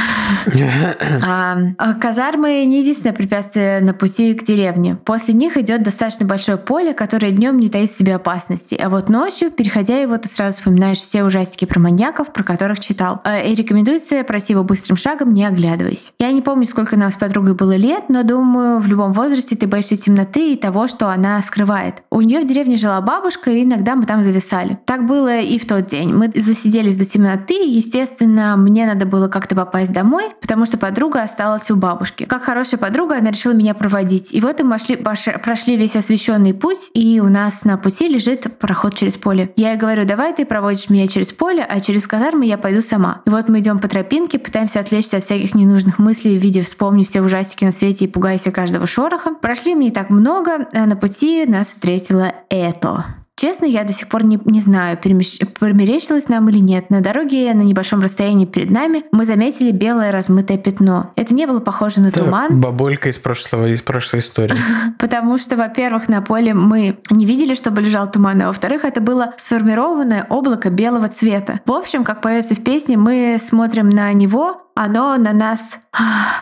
А, 1.22 1.58
а, 1.78 1.94
казармы 1.94 2.64
не 2.66 2.80
единственное 2.80 3.14
препятствие 3.14 3.80
на 3.80 3.94
пути 3.94 4.34
к 4.34 4.44
деревне. 4.44 4.96
После 5.04 5.34
них 5.34 5.56
идет 5.56 5.82
достаточно 5.82 6.26
большое 6.26 6.58
поле, 6.58 6.94
которое 6.94 7.32
днем 7.32 7.58
не 7.58 7.68
таит 7.68 7.90
в 7.90 7.96
себе 7.96 8.16
опасности. 8.16 8.74
А 8.74 8.88
вот 8.88 9.08
ночью, 9.08 9.50
переходя 9.50 9.98
его, 9.98 10.16
ты 10.18 10.28
сразу 10.28 10.58
вспоминаешь 10.58 11.00
все 11.00 11.24
ужастики 11.24 11.64
про 11.64 11.80
маньяков, 11.80 12.32
про 12.32 12.42
которых 12.42 12.80
читал. 12.80 13.20
А, 13.24 13.40
и 13.40 13.54
рекомендуется 13.54 14.22
пройти 14.24 14.52
его 14.52 14.64
быстрым 14.64 14.96
шагом, 14.96 15.32
не 15.32 15.44
оглядываясь. 15.44 16.12
Я 16.18 16.32
не 16.32 16.42
помню, 16.42 16.66
сколько 16.66 16.96
нам 16.96 17.10
с 17.10 17.16
подругой 17.16 17.54
было 17.54 17.76
лет, 17.76 18.04
но 18.08 18.22
думаю, 18.22 18.80
в 18.80 18.86
любом 18.86 19.12
возрасте 19.12 19.56
ты 19.56 19.66
боишься 19.66 19.96
темноты 19.96 20.52
и 20.52 20.56
того, 20.56 20.88
что 20.88 21.08
она 21.08 21.40
скрывает. 21.42 22.02
У 22.10 22.20
нее 22.20 22.40
в 22.40 22.46
деревне 22.46 22.76
жила 22.76 23.00
бабушка, 23.00 23.50
и 23.50 23.64
иногда 23.64 23.94
мы 23.94 24.06
там 24.06 24.22
зависали. 24.22 24.78
Так 24.84 25.06
было 25.06 25.40
и 25.40 25.58
в 25.58 25.66
тот 25.66 25.86
день. 25.86 26.12
Мы 26.12 26.30
засиделись 26.34 26.96
до 26.96 27.04
темноты, 27.04 27.54
и, 27.54 27.70
естественно, 27.70 28.56
мне 28.56 28.86
надо 28.86 29.06
было 29.06 29.28
как-то 29.28 29.54
попасть 29.54 29.92
домой, 29.92 30.13
потому 30.40 30.66
что 30.66 30.78
подруга 30.78 31.22
осталась 31.22 31.70
у 31.70 31.76
бабушки. 31.76 32.24
Как 32.24 32.42
хорошая 32.42 32.78
подруга, 32.78 33.16
она 33.16 33.30
решила 33.30 33.52
меня 33.52 33.74
проводить. 33.74 34.32
И 34.32 34.40
вот 34.40 34.62
мы 34.62 34.78
шли, 34.78 34.96
прошли 34.96 35.76
весь 35.76 35.96
освещенный 35.96 36.54
путь, 36.54 36.90
и 36.94 37.20
у 37.20 37.28
нас 37.28 37.64
на 37.64 37.76
пути 37.76 38.08
лежит 38.08 38.58
проход 38.58 38.94
через 38.94 39.16
поле. 39.16 39.52
Я 39.56 39.72
ей 39.72 39.78
говорю, 39.78 40.04
давай 40.04 40.32
ты 40.32 40.44
проводишь 40.44 40.90
меня 40.90 41.06
через 41.06 41.32
поле, 41.32 41.62
а 41.62 41.80
через 41.80 42.06
казармы 42.06 42.46
я 42.46 42.58
пойду 42.58 42.82
сама. 42.82 43.22
И 43.26 43.30
вот 43.30 43.48
мы 43.48 43.60
идем 43.60 43.78
по 43.78 43.88
тропинке, 43.88 44.38
пытаемся 44.38 44.80
отвлечься 44.80 45.18
от 45.18 45.24
всяких 45.24 45.54
ненужных 45.54 45.98
мыслей 45.98 46.38
в 46.38 46.42
виде 46.42 46.62
вспомни 46.62 47.04
все 47.04 47.20
ужастики 47.20 47.64
на 47.64 47.72
свете 47.72 48.04
и 48.04 48.08
пугайся 48.08 48.50
каждого 48.50 48.86
шороха. 48.86 49.34
Прошли 49.34 49.74
мы 49.74 49.84
не 49.84 49.90
так 49.90 50.10
много, 50.10 50.68
а 50.72 50.86
на 50.86 50.96
пути 50.96 51.44
нас 51.46 51.68
встретило 51.68 52.32
это. 52.48 53.23
Честно, 53.36 53.64
я 53.64 53.82
до 53.82 53.92
сих 53.92 54.08
пор 54.08 54.24
не, 54.24 54.38
не 54.44 54.60
знаю, 54.60 54.96
перемещ... 54.96 55.40
померещилось 55.58 56.28
нам 56.28 56.48
или 56.48 56.58
нет. 56.58 56.90
На 56.90 57.00
дороге 57.00 57.52
на 57.52 57.62
небольшом 57.62 58.00
расстоянии 58.00 58.46
перед 58.46 58.70
нами 58.70 59.04
мы 59.10 59.26
заметили 59.26 59.72
белое 59.72 60.12
размытое 60.12 60.56
пятно. 60.56 61.12
Это 61.16 61.34
не 61.34 61.46
было 61.46 61.58
похоже 61.58 62.00
на 62.00 62.08
Это 62.08 62.24
туман. 62.24 62.60
Бабулька 62.60 63.08
из 63.08 63.18
прошлого, 63.18 63.66
из 63.66 63.82
прошлой 63.82 64.20
истории. 64.20 64.56
Потому 64.98 65.38
что, 65.38 65.56
во-первых, 65.56 66.08
на 66.08 66.22
поле 66.22 66.54
мы 66.54 66.98
не 67.10 67.26
видели, 67.26 67.54
чтобы 67.54 67.80
лежал 67.80 68.08
туман, 68.08 68.40
а 68.40 68.46
во-вторых, 68.48 68.84
это 68.84 69.00
было 69.00 69.34
сформированное 69.36 70.26
облако 70.28 70.70
белого 70.70 71.08
цвета. 71.08 71.60
В 71.66 71.72
общем, 71.72 72.04
как 72.04 72.20
поется 72.20 72.54
в 72.54 72.62
песне, 72.62 72.96
мы 72.96 73.40
смотрим 73.44 73.90
на 73.90 74.12
него, 74.12 74.64
оно 74.74 75.16
на 75.16 75.32
нас, 75.32 75.78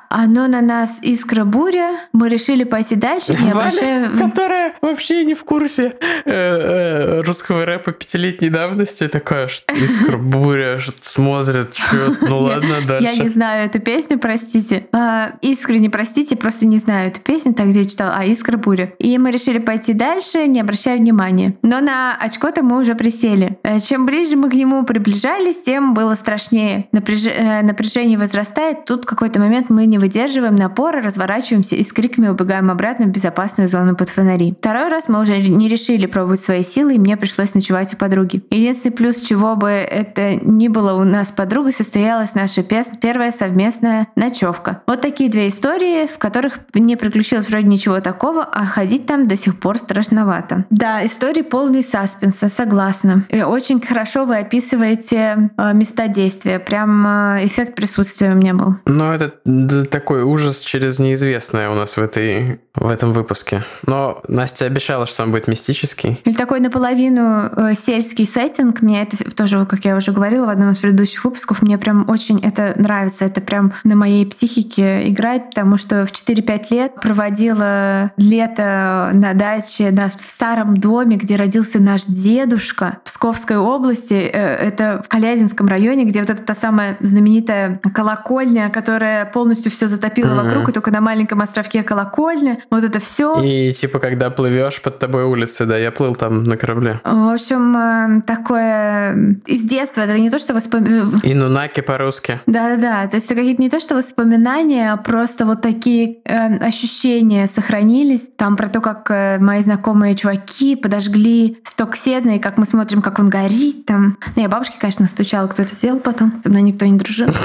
оно 0.08 0.46
на 0.48 0.62
нас 0.62 0.98
искра 1.02 1.44
буря. 1.44 1.90
Мы 2.12 2.28
решили 2.28 2.64
пойти 2.64 2.96
дальше, 2.96 3.36
не 3.38 3.50
обращая... 3.50 4.08
Которая 4.10 4.74
вообще 4.80 5.24
не 5.24 5.34
в 5.34 5.44
курсе 5.44 5.96
э, 6.24 6.32
э, 6.32 7.20
русского 7.20 7.66
рэпа 7.66 7.92
пятилетней 7.92 8.48
давности, 8.48 9.06
такая, 9.08 9.48
что 9.48 9.74
искра 9.74 10.16
буря, 10.16 10.78
что 10.78 10.94
смотрит, 11.02 11.74
что, 11.76 12.16
ну 12.22 12.40
ладно, 12.40 12.76
дальше. 12.86 13.06
Я 13.06 13.22
не 13.22 13.28
знаю 13.28 13.66
эту 13.66 13.80
песню, 13.80 14.18
простите. 14.18 14.86
А, 14.92 15.34
искренне 15.42 15.90
простите, 15.90 16.34
просто 16.34 16.66
не 16.66 16.78
знаю 16.78 17.08
эту 17.08 17.20
песню, 17.20 17.52
так 17.52 17.68
где 17.68 17.84
читала, 17.84 18.14
а 18.16 18.24
искра 18.24 18.56
буря. 18.56 18.94
И 18.98 19.18
мы 19.18 19.30
решили 19.30 19.58
пойти 19.58 19.92
дальше, 19.92 20.46
не 20.46 20.60
обращая 20.60 20.96
внимания. 20.96 21.54
Но 21.62 21.80
на 21.80 22.16
очко-то 22.16 22.62
мы 22.62 22.80
уже 22.80 22.94
присели. 22.94 23.58
Э, 23.62 23.78
чем 23.80 24.06
ближе 24.06 24.36
мы 24.36 24.48
к 24.48 24.54
нему 24.54 24.84
приближались, 24.84 25.60
тем 25.60 25.92
было 25.92 26.14
страшнее. 26.14 26.88
Напряжение 26.92 28.21
возрастает, 28.22 28.84
тут 28.84 29.04
в 29.04 29.06
какой-то 29.06 29.40
момент 29.40 29.68
мы 29.68 29.86
не 29.86 29.98
выдерживаем 29.98 30.56
напора, 30.56 31.02
разворачиваемся 31.02 31.76
и 31.76 31.84
с 31.84 31.92
криками 31.92 32.28
убегаем 32.28 32.70
обратно 32.70 33.06
в 33.06 33.08
безопасную 33.08 33.68
зону 33.68 33.96
под 33.96 34.10
фонари. 34.10 34.54
Второй 34.58 34.88
раз 34.88 35.08
мы 35.08 35.20
уже 35.20 35.38
не 35.38 35.68
решили 35.68 36.06
пробовать 36.06 36.40
свои 36.40 36.64
силы, 36.64 36.94
и 36.94 36.98
мне 36.98 37.16
пришлось 37.16 37.54
ночевать 37.54 37.92
у 37.94 37.96
подруги. 37.96 38.44
Единственный 38.50 38.92
плюс, 38.92 39.16
чего 39.20 39.56
бы 39.56 39.68
это 39.68 40.36
ни 40.36 40.68
было 40.68 40.94
у 40.94 41.04
нас 41.04 41.28
с 41.28 41.32
подругой, 41.32 41.72
состоялась 41.72 42.34
наша 42.34 42.62
первая 42.62 43.32
совместная 43.32 44.08
ночевка. 44.16 44.82
Вот 44.86 45.00
такие 45.00 45.28
две 45.28 45.48
истории, 45.48 46.06
в 46.06 46.18
которых 46.18 46.60
не 46.74 46.96
приключилось 46.96 47.48
вроде 47.48 47.66
ничего 47.66 48.00
такого, 48.00 48.44
а 48.44 48.64
ходить 48.66 49.06
там 49.06 49.26
до 49.28 49.36
сих 49.36 49.58
пор 49.58 49.78
страшновато. 49.78 50.64
Да, 50.70 51.04
истории 51.04 51.42
полные 51.42 51.82
саспенса, 51.82 52.48
согласна. 52.48 53.24
И 53.28 53.42
очень 53.42 53.80
хорошо 53.80 54.24
вы 54.24 54.38
описываете 54.38 55.50
э, 55.56 55.74
места 55.74 56.08
действия, 56.08 56.58
прям 56.58 57.06
э, 57.06 57.46
эффект 57.46 57.74
присутствия 57.74 58.11
присутствия 58.12 58.32
у 58.32 58.34
меня 58.34 58.54
был. 58.54 58.74
Ну, 58.86 59.12
это 59.12 59.86
такой 59.86 60.22
ужас 60.22 60.60
через 60.60 60.98
неизвестное 60.98 61.70
у 61.70 61.74
нас 61.74 61.96
в, 61.96 62.02
этой, 62.02 62.60
в 62.74 62.90
этом 62.90 63.12
выпуске. 63.12 63.64
Но 63.86 64.22
Настя 64.28 64.66
обещала, 64.66 65.06
что 65.06 65.22
он 65.22 65.30
будет 65.30 65.48
мистический. 65.48 66.20
Или 66.24 66.34
такой 66.34 66.60
наполовину 66.60 67.50
э, 67.56 67.74
сельский 67.74 68.26
сеттинг. 68.26 68.82
Мне 68.82 69.02
это 69.02 69.16
тоже, 69.34 69.64
как 69.66 69.84
я 69.84 69.96
уже 69.96 70.12
говорила 70.12 70.46
в 70.46 70.50
одном 70.50 70.70
из 70.70 70.78
предыдущих 70.78 71.24
выпусков, 71.24 71.62
мне 71.62 71.78
прям 71.78 72.08
очень 72.08 72.38
это 72.40 72.74
нравится. 72.76 73.24
Это 73.24 73.40
прям 73.40 73.72
на 73.84 73.96
моей 73.96 74.26
психике 74.26 75.08
играет, 75.08 75.50
потому 75.50 75.78
что 75.78 76.06
в 76.06 76.12
4-5 76.12 76.66
лет 76.70 76.94
проводила 76.96 78.12
лето 78.16 79.10
на 79.14 79.32
даче 79.34 79.90
на, 79.90 80.08
в 80.08 80.12
старом 80.12 80.76
доме, 80.76 81.16
где 81.16 81.36
родился 81.36 81.80
наш 81.80 82.04
дедушка 82.04 82.98
в 83.04 83.06
Псковской 83.06 83.56
области. 83.56 84.14
Э, 84.14 84.56
это 84.56 85.02
в 85.04 85.08
Калязинском 85.08 85.66
районе, 85.66 86.04
где 86.04 86.20
вот 86.20 86.30
эта 86.30 86.42
та 86.42 86.54
самая 86.54 86.96
знаменитая 87.00 87.80
колокольня, 88.02 88.68
которая 88.68 89.24
полностью 89.24 89.70
все 89.70 89.86
затопила 89.86 90.32
mm-hmm. 90.32 90.44
вокруг, 90.44 90.68
и 90.68 90.72
только 90.72 90.90
на 90.90 91.00
маленьком 91.00 91.40
островке 91.40 91.84
колокольня. 91.84 92.58
Вот 92.68 92.82
это 92.82 92.98
все. 92.98 93.40
И 93.40 93.72
типа, 93.72 94.00
когда 94.00 94.28
плывешь 94.30 94.82
под 94.82 94.98
тобой 94.98 95.22
улицы, 95.22 95.66
да, 95.66 95.78
я 95.78 95.92
плыл 95.92 96.16
там 96.16 96.42
на 96.42 96.56
корабле. 96.56 97.00
В 97.04 97.32
общем, 97.32 97.76
э, 97.76 98.22
такое 98.22 99.38
из 99.46 99.62
детства, 99.62 100.00
это 100.00 100.18
не 100.18 100.30
то, 100.30 100.40
что 100.40 100.52
воспоминания. 100.52 101.20
И 101.22 101.32
нунаки 101.34 101.80
по-русски. 101.80 102.40
Да-да-да, 102.46 103.06
то 103.06 103.16
есть 103.16 103.26
это 103.26 103.36
какие-то 103.36 103.62
не 103.62 103.70
то, 103.70 103.78
что 103.78 103.94
воспоминания, 103.94 104.92
а 104.92 104.96
просто 104.96 105.46
вот 105.46 105.62
такие 105.62 106.18
э, 106.24 106.56
ощущения 106.56 107.46
сохранились. 107.46 108.28
Там 108.36 108.56
про 108.56 108.68
то, 108.68 108.80
как 108.80 109.08
э, 109.10 109.38
мои 109.38 109.62
знакомые 109.62 110.16
чуваки 110.16 110.74
подожгли 110.74 111.58
сток 111.64 111.96
седна, 111.96 112.32
и 112.32 112.38
как 112.40 112.58
мы 112.58 112.66
смотрим, 112.66 113.00
как 113.00 113.20
он 113.20 113.28
горит 113.28 113.86
там. 113.86 114.18
Ну, 114.34 114.42
я 114.42 114.48
бабушке, 114.48 114.76
конечно, 114.80 115.06
стучала, 115.06 115.46
кто 115.46 115.62
это 115.62 115.76
сделал 115.76 116.00
потом. 116.00 116.40
Со 116.42 116.50
мной 116.50 116.62
никто 116.62 116.84
не 116.84 116.98
дружил. 116.98 117.28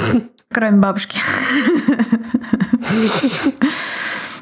Кроме 0.52 0.78
бабушки. 0.78 1.18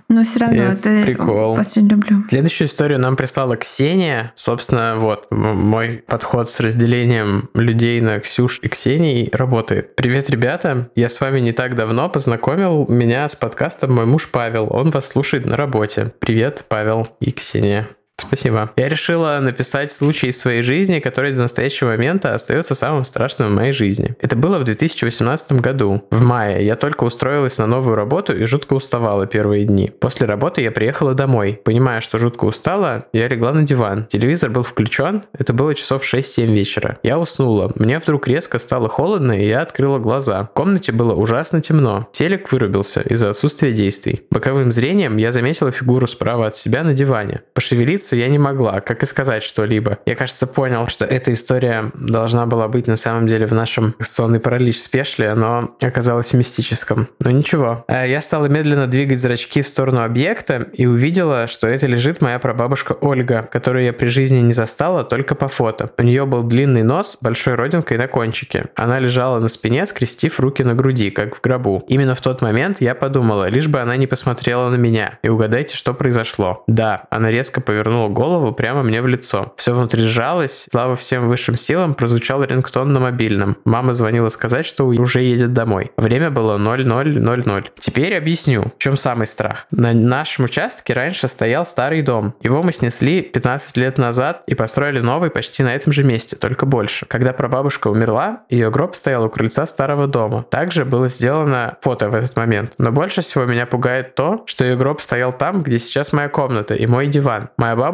Но 0.08 0.22
все 0.22 0.38
равно 0.38 0.62
это, 0.62 0.88
это 0.88 1.06
прикол. 1.06 1.58
очень 1.58 1.88
люблю. 1.88 2.24
Следующую 2.28 2.68
историю 2.68 3.00
нам 3.00 3.16
прислала 3.16 3.56
Ксения. 3.56 4.32
Собственно, 4.36 4.96
вот 4.98 5.26
мой 5.30 6.04
подход 6.06 6.48
с 6.48 6.60
разделением 6.60 7.50
людей 7.54 8.00
на 8.00 8.20
Ксюш 8.20 8.60
и 8.62 8.68
Ксении 8.68 9.28
работает. 9.32 9.96
Привет, 9.96 10.30
ребята. 10.30 10.90
Я 10.94 11.08
с 11.08 11.20
вами 11.20 11.40
не 11.40 11.52
так 11.52 11.74
давно 11.74 12.08
познакомил 12.08 12.86
меня 12.88 13.28
с 13.28 13.34
подкастом 13.34 13.94
мой 13.94 14.06
муж 14.06 14.30
Павел. 14.30 14.68
Он 14.70 14.90
вас 14.90 15.08
слушает 15.08 15.44
на 15.44 15.56
работе. 15.56 16.12
Привет, 16.20 16.64
Павел 16.68 17.08
и 17.20 17.32
Ксения. 17.32 17.88
Спасибо. 18.18 18.70
Я 18.76 18.88
решила 18.88 19.38
написать 19.40 19.92
случай 19.92 20.28
из 20.28 20.38
своей 20.38 20.62
жизни, 20.62 21.00
который 21.00 21.32
до 21.32 21.42
настоящего 21.42 21.88
момента 21.88 22.34
остается 22.34 22.74
самым 22.74 23.04
страшным 23.04 23.48
в 23.48 23.54
моей 23.54 23.72
жизни. 23.72 24.16
Это 24.20 24.36
было 24.36 24.58
в 24.58 24.64
2018 24.64 25.52
году. 25.60 26.02
В 26.10 26.22
мае 26.22 26.64
я 26.64 26.76
только 26.76 27.04
устроилась 27.04 27.58
на 27.58 27.66
новую 27.66 27.94
работу 27.94 28.34
и 28.34 28.46
жутко 28.46 28.72
уставала 28.72 29.26
первые 29.26 29.64
дни. 29.64 29.92
После 30.00 30.26
работы 30.26 30.62
я 30.62 30.72
приехала 30.72 31.12
домой. 31.12 31.60
Понимая, 31.62 32.00
что 32.00 32.18
жутко 32.18 32.46
устала, 32.46 33.06
я 33.12 33.28
легла 33.28 33.52
на 33.52 33.64
диван. 33.64 34.06
Телевизор 34.06 34.48
был 34.48 34.62
включен. 34.62 35.24
Это 35.38 35.52
было 35.52 35.74
часов 35.74 36.02
6-7 36.02 36.46
вечера. 36.46 36.98
Я 37.02 37.18
уснула. 37.18 37.72
Мне 37.74 37.98
вдруг 37.98 38.28
резко 38.28 38.58
стало 38.58 38.88
холодно, 38.88 39.32
и 39.38 39.46
я 39.46 39.60
открыла 39.60 39.98
глаза. 39.98 40.44
В 40.44 40.54
комнате 40.54 40.90
было 40.90 41.14
ужасно 41.14 41.60
темно. 41.60 42.08
Телек 42.12 42.50
вырубился 42.50 43.02
из-за 43.02 43.28
отсутствия 43.28 43.72
действий. 43.72 44.22
Боковым 44.30 44.72
зрением 44.72 45.18
я 45.18 45.32
заметила 45.32 45.70
фигуру 45.70 46.06
справа 46.06 46.46
от 46.46 46.56
себя 46.56 46.82
на 46.82 46.94
диване. 46.94 47.42
Пошевелиться 47.52 48.05
остановиться 48.06 48.16
я 48.16 48.28
не 48.28 48.38
могла, 48.38 48.80
как 48.80 49.02
и 49.02 49.06
сказать 49.06 49.42
что-либо. 49.42 49.98
Я, 50.06 50.14
кажется, 50.14 50.46
понял, 50.46 50.88
что 50.88 51.04
эта 51.04 51.32
история 51.32 51.90
должна 51.94 52.46
была 52.46 52.68
быть 52.68 52.86
на 52.86 52.96
самом 52.96 53.26
деле 53.26 53.46
в 53.46 53.52
нашем 53.52 53.94
сонный 54.00 54.40
паралич 54.40 54.80
спешле, 54.80 55.34
но 55.34 55.76
оказалась 55.80 56.32
в 56.32 56.34
мистическом. 56.34 57.08
Но 57.20 57.30
ничего. 57.30 57.84
Э, 57.88 58.04
я 58.08 58.20
стала 58.20 58.46
медленно 58.46 58.86
двигать 58.86 59.20
зрачки 59.20 59.62
в 59.62 59.68
сторону 59.68 60.02
объекта 60.02 60.68
и 60.72 60.86
увидела, 60.86 61.46
что 61.46 61.66
это 61.66 61.86
лежит 61.86 62.22
моя 62.22 62.38
прабабушка 62.38 62.92
Ольга, 63.00 63.48
которую 63.50 63.84
я 63.84 63.92
при 63.92 64.08
жизни 64.08 64.38
не 64.38 64.52
застала, 64.52 65.04
только 65.04 65.34
по 65.34 65.48
фото. 65.48 65.90
У 65.98 66.02
нее 66.02 66.24
был 66.26 66.42
длинный 66.42 66.82
нос, 66.82 67.18
большой 67.20 67.54
родинкой 67.54 67.98
на 67.98 68.08
кончике. 68.08 68.66
Она 68.76 69.00
лежала 69.00 69.40
на 69.40 69.48
спине, 69.48 69.86
скрестив 69.86 70.40
руки 70.40 70.64
на 70.64 70.74
груди, 70.74 71.10
как 71.10 71.36
в 71.36 71.40
гробу. 71.40 71.84
Именно 71.88 72.14
в 72.14 72.20
тот 72.20 72.42
момент 72.42 72.80
я 72.80 72.94
подумала, 72.94 73.48
лишь 73.48 73.68
бы 73.68 73.80
она 73.80 73.96
не 73.96 74.06
посмотрела 74.06 74.68
на 74.70 74.76
меня. 74.76 75.18
И 75.22 75.28
угадайте, 75.28 75.76
что 75.76 75.94
произошло. 75.94 76.64
Да, 76.66 77.04
она 77.10 77.30
резко 77.30 77.60
повернула 77.96 78.08
голову 78.08 78.52
прямо 78.52 78.82
мне 78.82 79.02
в 79.02 79.06
лицо. 79.06 79.54
Все 79.56 79.72
внутри 79.72 80.02
сжалось, 80.02 80.66
слава 80.70 80.96
всем 80.96 81.28
высшим 81.28 81.56
силам, 81.56 81.94
прозвучал 81.94 82.42
рингтон 82.42 82.92
на 82.92 83.00
мобильном. 83.00 83.56
Мама 83.64 83.94
звонила 83.94 84.28
сказать, 84.28 84.66
что 84.66 84.86
уже 84.86 85.22
едет 85.22 85.52
домой. 85.52 85.90
Время 85.96 86.30
было 86.30 86.58
0000. 86.58 87.72
Теперь 87.78 88.16
объясню, 88.16 88.72
в 88.76 88.78
чем 88.78 88.96
самый 88.96 89.26
страх. 89.26 89.66
На 89.70 89.92
нашем 89.92 90.44
участке 90.44 90.92
раньше 90.92 91.28
стоял 91.28 91.64
старый 91.64 92.02
дом. 92.02 92.34
Его 92.42 92.62
мы 92.62 92.72
снесли 92.72 93.22
15 93.22 93.76
лет 93.76 93.98
назад 93.98 94.42
и 94.46 94.54
построили 94.54 95.00
новый 95.00 95.30
почти 95.30 95.62
на 95.62 95.74
этом 95.74 95.92
же 95.92 96.04
месте, 96.04 96.36
только 96.36 96.66
больше. 96.66 97.06
Когда 97.06 97.32
прабабушка 97.32 97.88
умерла, 97.88 98.42
ее 98.50 98.70
гроб 98.70 98.94
стоял 98.94 99.24
у 99.24 99.30
крыльца 99.30 99.66
старого 99.66 100.06
дома. 100.06 100.44
Также 100.50 100.84
было 100.84 101.08
сделано 101.08 101.76
фото 101.80 102.10
в 102.10 102.14
этот 102.14 102.36
момент. 102.36 102.72
Но 102.78 102.92
больше 102.92 103.22
всего 103.22 103.44
меня 103.44 103.66
пугает 103.66 104.14
то, 104.14 104.42
что 104.46 104.64
ее 104.64 104.76
гроб 104.76 105.00
стоял 105.00 105.32
там, 105.32 105.62
где 105.62 105.78
сейчас 105.78 106.12
моя 106.12 106.28
комната 106.28 106.74
и 106.74 106.86
мой 106.86 107.06
диван. 107.06 107.48
Моя 107.56 107.76
бабушка, 107.76 107.85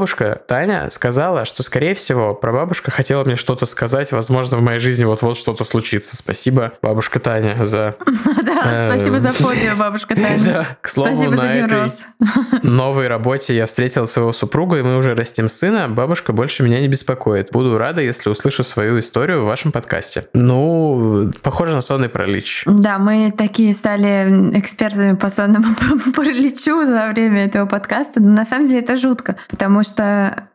Таня, 0.46 0.90
сказала, 0.90 1.44
что, 1.44 1.62
скорее 1.62 1.94
всего, 1.94 2.34
прабабушка 2.34 2.90
хотела 2.90 3.24
мне 3.24 3.36
что-то 3.36 3.66
сказать, 3.66 4.12
возможно, 4.12 4.56
в 4.56 4.62
моей 4.62 4.80
жизни 4.80 5.04
вот-вот 5.04 5.36
что-то 5.36 5.64
случится. 5.64 6.16
Спасибо, 6.16 6.72
бабушка 6.82 7.20
Таня, 7.20 7.64
за... 7.64 7.96
Да, 8.42 8.90
спасибо 8.90 9.20
за 9.20 9.32
фото, 9.32 9.56
бабушка 9.78 10.14
Таня. 10.14 10.44
Да, 10.44 10.66
к 10.80 10.88
слову, 10.88 11.30
на 11.30 11.54
этой 11.54 11.90
новой 12.62 13.08
работе 13.08 13.54
я 13.54 13.66
встретил 13.66 14.06
своего 14.06 14.32
супруга, 14.32 14.78
и 14.78 14.82
мы 14.82 14.96
уже 14.96 15.14
растим 15.14 15.48
сына. 15.48 15.88
Бабушка 15.88 16.32
больше 16.32 16.62
меня 16.62 16.80
не 16.80 16.88
беспокоит. 16.88 17.50
Буду 17.52 17.78
рада, 17.78 18.00
если 18.00 18.30
услышу 18.30 18.64
свою 18.64 19.00
историю 19.00 19.42
в 19.42 19.46
вашем 19.46 19.72
подкасте. 19.72 20.26
Ну, 20.32 21.32
похоже 21.42 21.74
на 21.74 21.80
сонный 21.80 22.08
паралич. 22.08 22.64
Да, 22.66 22.98
мы 22.98 23.32
такие 23.36 23.74
стали 23.74 24.50
экспертами 24.58 25.14
по 25.14 25.30
сонному 25.30 25.74
параличу 26.14 26.86
за 26.86 27.08
время 27.08 27.46
этого 27.46 27.66
подкаста. 27.66 28.20
Но 28.20 28.30
на 28.30 28.44
самом 28.44 28.66
деле 28.66 28.80
это 28.80 28.96
жутко, 28.96 29.36
потому 29.48 29.81
что 29.82 30.48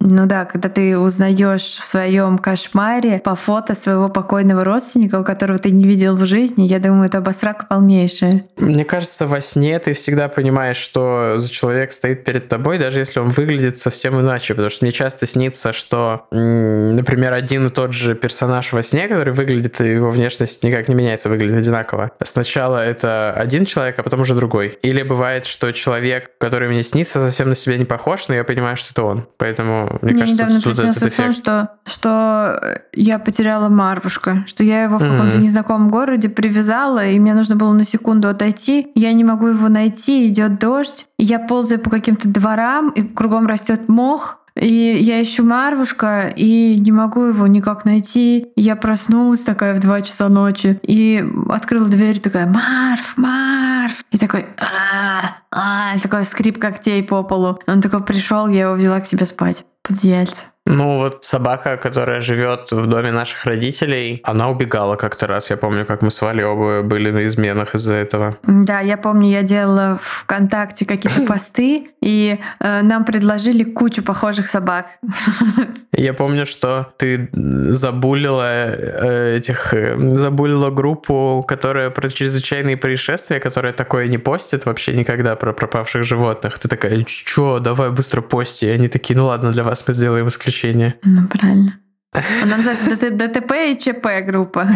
ну 0.00 0.26
да, 0.26 0.44
когда 0.44 0.68
ты 0.68 0.96
узнаешь 0.96 1.78
в 1.80 1.86
своем 1.86 2.38
кошмаре 2.38 3.18
по 3.18 3.34
фото 3.34 3.74
своего 3.74 4.08
покойного 4.08 4.62
родственника, 4.62 5.24
которого 5.24 5.58
ты 5.58 5.70
не 5.70 5.84
видел 5.84 6.16
в 6.16 6.24
жизни, 6.24 6.66
я 6.66 6.78
думаю, 6.78 7.06
это 7.06 7.18
обосрак 7.18 7.68
полнейшая. 7.68 8.44
Мне 8.58 8.84
кажется, 8.84 9.26
во 9.26 9.40
сне 9.40 9.78
ты 9.80 9.94
всегда 9.94 10.28
понимаешь, 10.28 10.76
что 10.76 11.34
за 11.36 11.50
человек 11.50 11.92
стоит 11.92 12.24
перед 12.24 12.48
тобой, 12.48 12.78
даже 12.78 13.00
если 13.00 13.18
он 13.18 13.28
выглядит 13.28 13.78
совсем 13.78 14.20
иначе, 14.20 14.54
потому 14.54 14.70
что 14.70 14.84
мне 14.84 14.92
часто 14.92 15.26
снится, 15.26 15.72
что, 15.72 16.26
например, 16.30 17.32
один 17.32 17.66
и 17.66 17.70
тот 17.70 17.92
же 17.92 18.14
персонаж 18.14 18.72
во 18.72 18.82
сне, 18.82 19.08
который 19.08 19.32
выглядит, 19.32 19.80
его 19.80 20.10
внешность 20.10 20.62
никак 20.62 20.88
не 20.88 20.94
меняется, 20.94 21.28
выглядит 21.28 21.56
одинаково. 21.56 22.12
Сначала 22.22 22.78
это 22.78 23.32
один 23.32 23.66
человек, 23.66 23.98
а 23.98 24.02
потом 24.04 24.20
уже 24.20 24.34
другой. 24.34 24.78
Или 24.82 25.02
бывает, 25.02 25.44
что 25.44 25.72
человек, 25.72 26.30
который 26.38 26.68
мне 26.68 26.84
снится, 26.84 27.20
совсем 27.20 27.48
на 27.48 27.56
себя 27.56 27.76
не 27.76 27.84
похож, 27.84 28.28
но 28.28 28.34
я 28.34 28.44
понимаю, 28.44 28.76
что 28.76 28.90
это 28.92 29.02
он. 29.02 29.26
Поэтому 29.38 29.87
мне, 30.02 30.12
мне 30.12 30.20
кажется, 30.20 30.44
недавно 30.44 30.60
приснился 30.60 31.10
сон, 31.10 31.32
что, 31.32 31.70
что 31.84 32.80
я 32.92 33.18
потеряла 33.18 33.68
Марвушка, 33.68 34.44
что 34.46 34.64
я 34.64 34.84
его 34.84 34.98
в 34.98 35.00
каком-то 35.00 35.36
mm-hmm. 35.36 35.42
незнакомом 35.42 35.88
городе 35.88 36.28
привязала, 36.28 37.06
и 37.06 37.18
мне 37.18 37.34
нужно 37.34 37.56
было 37.56 37.72
на 37.72 37.84
секунду 37.84 38.28
отойти. 38.28 38.90
Я 38.94 39.12
не 39.12 39.24
могу 39.24 39.46
его 39.48 39.68
найти, 39.68 40.28
идет 40.28 40.58
дождь. 40.58 41.06
И 41.18 41.24
я 41.24 41.38
ползаю 41.38 41.80
по 41.80 41.90
каким-то 41.90 42.28
дворам, 42.28 42.90
и 42.90 43.02
кругом 43.02 43.46
растет 43.46 43.88
мох, 43.88 44.37
и 44.60 44.98
я 45.00 45.22
ищу 45.22 45.44
Марвушка, 45.44 46.32
и 46.34 46.78
не 46.78 46.92
могу 46.92 47.24
его 47.24 47.46
никак 47.46 47.84
найти. 47.84 48.48
Я 48.56 48.76
проснулась 48.76 49.40
такая 49.40 49.74
в 49.74 49.80
2 49.80 50.02
часа 50.02 50.28
ночи 50.28 50.78
и 50.82 51.24
открыла 51.48 51.88
дверь, 51.88 52.20
такая 52.20 52.46
«Марв, 52.46 53.14
Марв!» 53.16 54.04
И 54.10 54.18
такой 54.18 54.46
а 54.58 55.38
а 55.50 55.98
такой 55.98 56.24
скрип 56.24 56.58
когтей 56.58 57.02
по 57.02 57.22
полу. 57.22 57.58
Он 57.66 57.80
такой 57.80 58.02
пришел, 58.02 58.48
я 58.48 58.62
его 58.62 58.74
взяла 58.74 59.00
к 59.00 59.06
себе 59.06 59.24
спать 59.24 59.64
под 59.82 59.98
одеяльце. 59.98 60.46
Ну 60.70 60.98
вот 60.98 61.24
собака, 61.24 61.78
которая 61.78 62.20
живет 62.20 62.70
в 62.72 62.86
доме 62.86 63.10
наших 63.10 63.46
родителей, 63.46 64.20
она 64.22 64.50
убегала 64.50 64.96
как-то 64.96 65.26
раз. 65.26 65.48
Я 65.48 65.56
помню, 65.56 65.86
как 65.86 66.02
мы 66.02 66.10
с 66.10 66.20
Валей 66.20 66.44
оба 66.44 66.82
были 66.82 67.10
на 67.10 67.26
изменах 67.26 67.74
из-за 67.74 67.94
этого. 67.94 68.36
Да, 68.42 68.80
я 68.80 68.98
помню, 68.98 69.30
я 69.30 69.42
делала 69.42 69.98
ВКонтакте 70.02 70.84
какие-то 70.84 71.22
посты, 71.26 71.88
и 72.02 72.38
э, 72.60 72.82
нам 72.82 73.06
предложили 73.06 73.64
кучу 73.64 74.02
похожих 74.02 74.46
собак. 74.46 74.86
Я 75.92 76.14
помню, 76.14 76.46
что 76.46 76.92
ты 76.96 77.28
забулила 77.32 78.44
э, 78.44 79.36
этих, 79.38 79.74
э, 79.74 79.96
забулила 79.98 80.70
группу, 80.70 81.44
которая 81.48 81.90
про 81.90 82.08
чрезвычайные 82.08 82.76
происшествия, 82.76 83.40
которая 83.40 83.72
такое 83.72 84.06
не 84.06 84.18
постит 84.18 84.64
вообще 84.64 84.92
никогда 84.94 85.34
про 85.34 85.52
пропавших 85.52 86.04
животных. 86.04 86.58
Ты 86.60 86.68
такая, 86.68 87.02
чё, 87.04 87.58
давай 87.58 87.90
быстро 87.90 88.20
пости. 88.20 88.66
И 88.66 88.70
они 88.70 88.88
такие, 88.88 89.16
ну 89.16 89.26
ладно, 89.26 89.50
для 89.50 89.64
вас 89.64 89.82
мы 89.88 89.94
сделаем 89.94 90.28
исключение 90.28 90.57
исключение. 90.58 90.94
Ну, 91.04 91.28
правильно. 91.28 91.78
Она 92.12 92.56
называется 92.56 93.10
ДТП 93.10 93.52
и 93.70 93.78
ЧП 93.78 94.24
группа. 94.24 94.66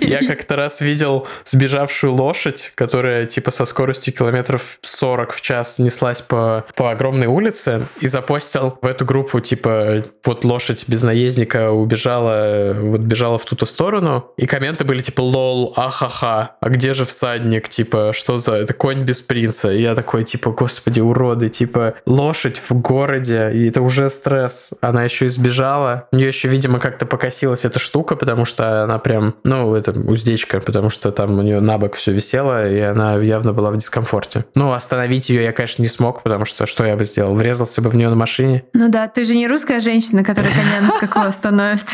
Я 0.00 0.24
как-то 0.24 0.54
раз 0.54 0.80
видел 0.80 1.26
сбежавшую 1.44 2.12
лошадь, 2.14 2.70
которая 2.76 3.26
типа 3.26 3.50
со 3.50 3.66
скоростью 3.66 4.14
километров 4.14 4.78
40 4.82 5.32
в 5.32 5.40
час 5.40 5.80
неслась 5.80 6.22
по, 6.22 6.64
по 6.76 6.92
огромной 6.92 7.26
улице 7.26 7.86
и 8.00 8.06
запостил 8.06 8.78
в 8.80 8.86
эту 8.86 9.04
группу 9.04 9.40
типа 9.40 10.04
вот 10.24 10.44
лошадь 10.44 10.84
без 10.86 11.02
наездника 11.02 11.72
убежала, 11.72 12.72
вот 12.78 13.00
бежала 13.00 13.38
в 13.38 13.44
ту-то 13.44 13.66
сторону. 13.66 14.32
И 14.36 14.46
комменты 14.46 14.84
были 14.84 15.02
типа 15.02 15.22
лол, 15.22 15.74
ахаха, 15.76 16.54
а 16.60 16.68
где 16.68 16.94
же 16.94 17.04
всадник? 17.04 17.68
Типа 17.68 18.12
что 18.14 18.38
за 18.38 18.52
это 18.52 18.74
конь 18.74 19.02
без 19.02 19.20
принца? 19.20 19.72
И 19.72 19.82
я 19.82 19.96
такой 19.96 20.22
типа 20.22 20.52
господи 20.52 21.00
уроды, 21.00 21.48
типа 21.48 21.94
лошадь 22.06 22.60
в 22.68 22.74
городе, 22.74 23.50
и 23.52 23.68
это 23.68 23.82
уже 23.82 24.08
стресс. 24.08 24.72
Она 24.80 25.02
еще 25.02 25.26
и 25.26 25.28
сбежала 25.30 25.63
лежала. 25.64 26.08
У 26.12 26.16
нее 26.16 26.28
еще, 26.28 26.48
видимо, 26.48 26.78
как-то 26.78 27.06
покосилась 27.06 27.64
эта 27.64 27.78
штука, 27.78 28.16
потому 28.16 28.44
что 28.44 28.84
она 28.84 28.98
прям, 28.98 29.34
ну, 29.44 29.74
это 29.74 29.92
уздечка, 29.92 30.60
потому 30.60 30.90
что 30.90 31.10
там 31.10 31.38
у 31.38 31.42
нее 31.42 31.60
на 31.60 31.78
бок 31.78 31.94
все 31.94 32.12
висело, 32.12 32.68
и 32.68 32.78
она 32.80 33.16
явно 33.16 33.52
была 33.52 33.70
в 33.70 33.76
дискомфорте. 33.76 34.44
Ну, 34.54 34.72
остановить 34.72 35.30
ее 35.30 35.44
я, 35.44 35.52
конечно, 35.52 35.82
не 35.82 35.88
смог, 35.88 36.22
потому 36.22 36.44
что 36.44 36.66
что 36.66 36.84
я 36.84 36.96
бы 36.96 37.04
сделал? 37.04 37.34
Врезался 37.34 37.82
бы 37.82 37.90
в 37.90 37.96
нее 37.96 38.08
на 38.08 38.16
машине. 38.16 38.64
Ну 38.72 38.88
да, 38.88 39.08
ты 39.08 39.24
же 39.24 39.34
не 39.34 39.48
русская 39.48 39.80
женщина, 39.80 40.24
которая 40.24 40.52
коня 40.52 40.86
на 40.86 40.96
скаку 40.96 41.20
остановит. 41.20 41.84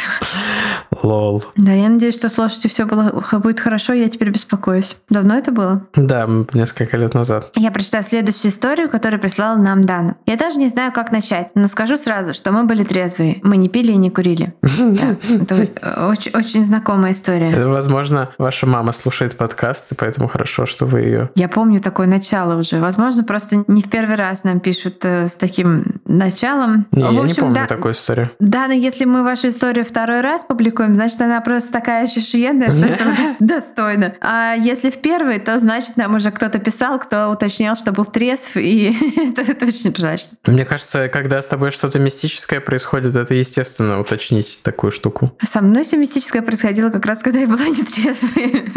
Лол. 1.03 1.45
Да, 1.57 1.73
я 1.73 1.89
надеюсь, 1.89 2.15
что 2.15 2.29
с 2.29 2.37
лошадью 2.37 2.71
все 2.71 2.85
было, 2.85 3.23
будет 3.39 3.61
хорошо, 3.61 3.93
я 3.93 4.09
теперь 4.09 4.31
беспокоюсь. 4.31 4.97
Давно 5.09 5.37
это 5.37 5.53
было? 5.53 5.87
Да, 5.95 6.29
несколько 6.53 6.97
лет 6.97 7.15
назад. 7.15 7.51
Я 7.55 7.71
прочитаю 7.71 8.05
следующую 8.05 8.51
историю, 8.51 8.91
которую 8.91 9.21
прислала 9.21 9.57
нам 9.57 9.85
Дана. 9.85 10.17
Я 10.27 10.37
даже 10.37 10.59
не 10.59 10.69
знаю, 10.69 10.93
как 10.93 11.13
начать, 11.13 11.51
но 11.55 11.69
скажу 11.69 11.97
сразу, 11.97 12.35
что 12.35 12.53
мы 12.53 12.65
были 12.65 12.85
трезвые. 12.85 13.41
Мы 13.43 13.57
не 13.61 13.69
пили 13.69 13.93
и 13.93 13.97
не 13.97 14.11
курили. 14.11 14.55
Это 14.63 16.09
очень, 16.09 16.33
очень 16.33 16.65
знакомая 16.65 17.13
история. 17.13 17.67
Возможно, 17.67 18.31
ваша 18.39 18.67
мама 18.67 18.93
слушает 18.93 19.37
подкаст, 19.37 19.93
и 19.93 19.95
поэтому 19.95 20.29
хорошо, 20.29 20.67
что 20.67 20.87
вы 20.87 21.01
ее. 21.01 21.31
Я 21.35 21.49
помню 21.49 21.81
такое 21.81 22.07
начало 22.07 22.59
уже. 22.59 22.81
Возможно, 22.81 23.25
просто 23.25 23.65
не 23.67 23.83
в 23.83 23.91
первый 23.91 24.17
раз 24.17 24.45
нам 24.45 24.61
пишут 24.61 25.05
э, 25.05 25.29
с 25.29 25.35
таким 25.35 26.01
началом. 26.05 26.87
Не, 26.93 27.03
я 27.03 27.23
не 27.23 27.35
помню 27.35 27.67
такую 27.67 27.95
историю. 27.95 28.31
Да, 28.39 28.67
но 28.67 28.73
если 28.73 29.05
мы 29.05 29.23
вашу 29.23 29.49
историю 29.49 29.85
второй 29.85 30.21
раз 30.21 30.45
публикуем, 30.45 30.95
значит, 30.95 31.21
она 31.21 31.41
просто 31.41 31.73
такая 31.73 32.05
ощущенная, 32.05 32.71
что 32.71 32.87
это 32.87 33.05
достойно. 33.41 34.15
А 34.21 34.55
если 34.55 34.91
в 34.91 35.01
первый, 35.01 35.39
то 35.39 35.59
значит, 35.59 35.97
нам 35.97 36.15
уже 36.15 36.31
кто-то 36.31 36.59
писал, 36.59 36.99
кто 36.99 37.31
уточнял, 37.31 37.77
что 37.77 37.93
был 37.93 38.05
трезв, 38.05 38.57
и 38.57 38.95
это 39.37 39.67
очень 39.67 39.93
ржачно. 39.93 40.37
Мне 40.47 40.65
кажется, 40.65 41.09
когда 41.09 41.43
с 41.43 41.47
тобой 41.47 41.71
что-то 41.71 41.99
мистическое 41.99 42.61
происходит, 42.61 43.17
это 43.17 43.35
естественно 43.51 44.01
уточнить 44.01 44.61
такую 44.63 44.93
штуку. 44.93 45.37
Со 45.43 45.61
мной 45.61 45.85
все 45.85 45.97
мистическое 45.97 46.43
происходило 46.43 46.91
как 46.91 47.05
раз, 47.05 47.19
когда 47.19 47.41
я 47.41 47.47
была 47.47 47.65
нетрезвой. 47.67 48.71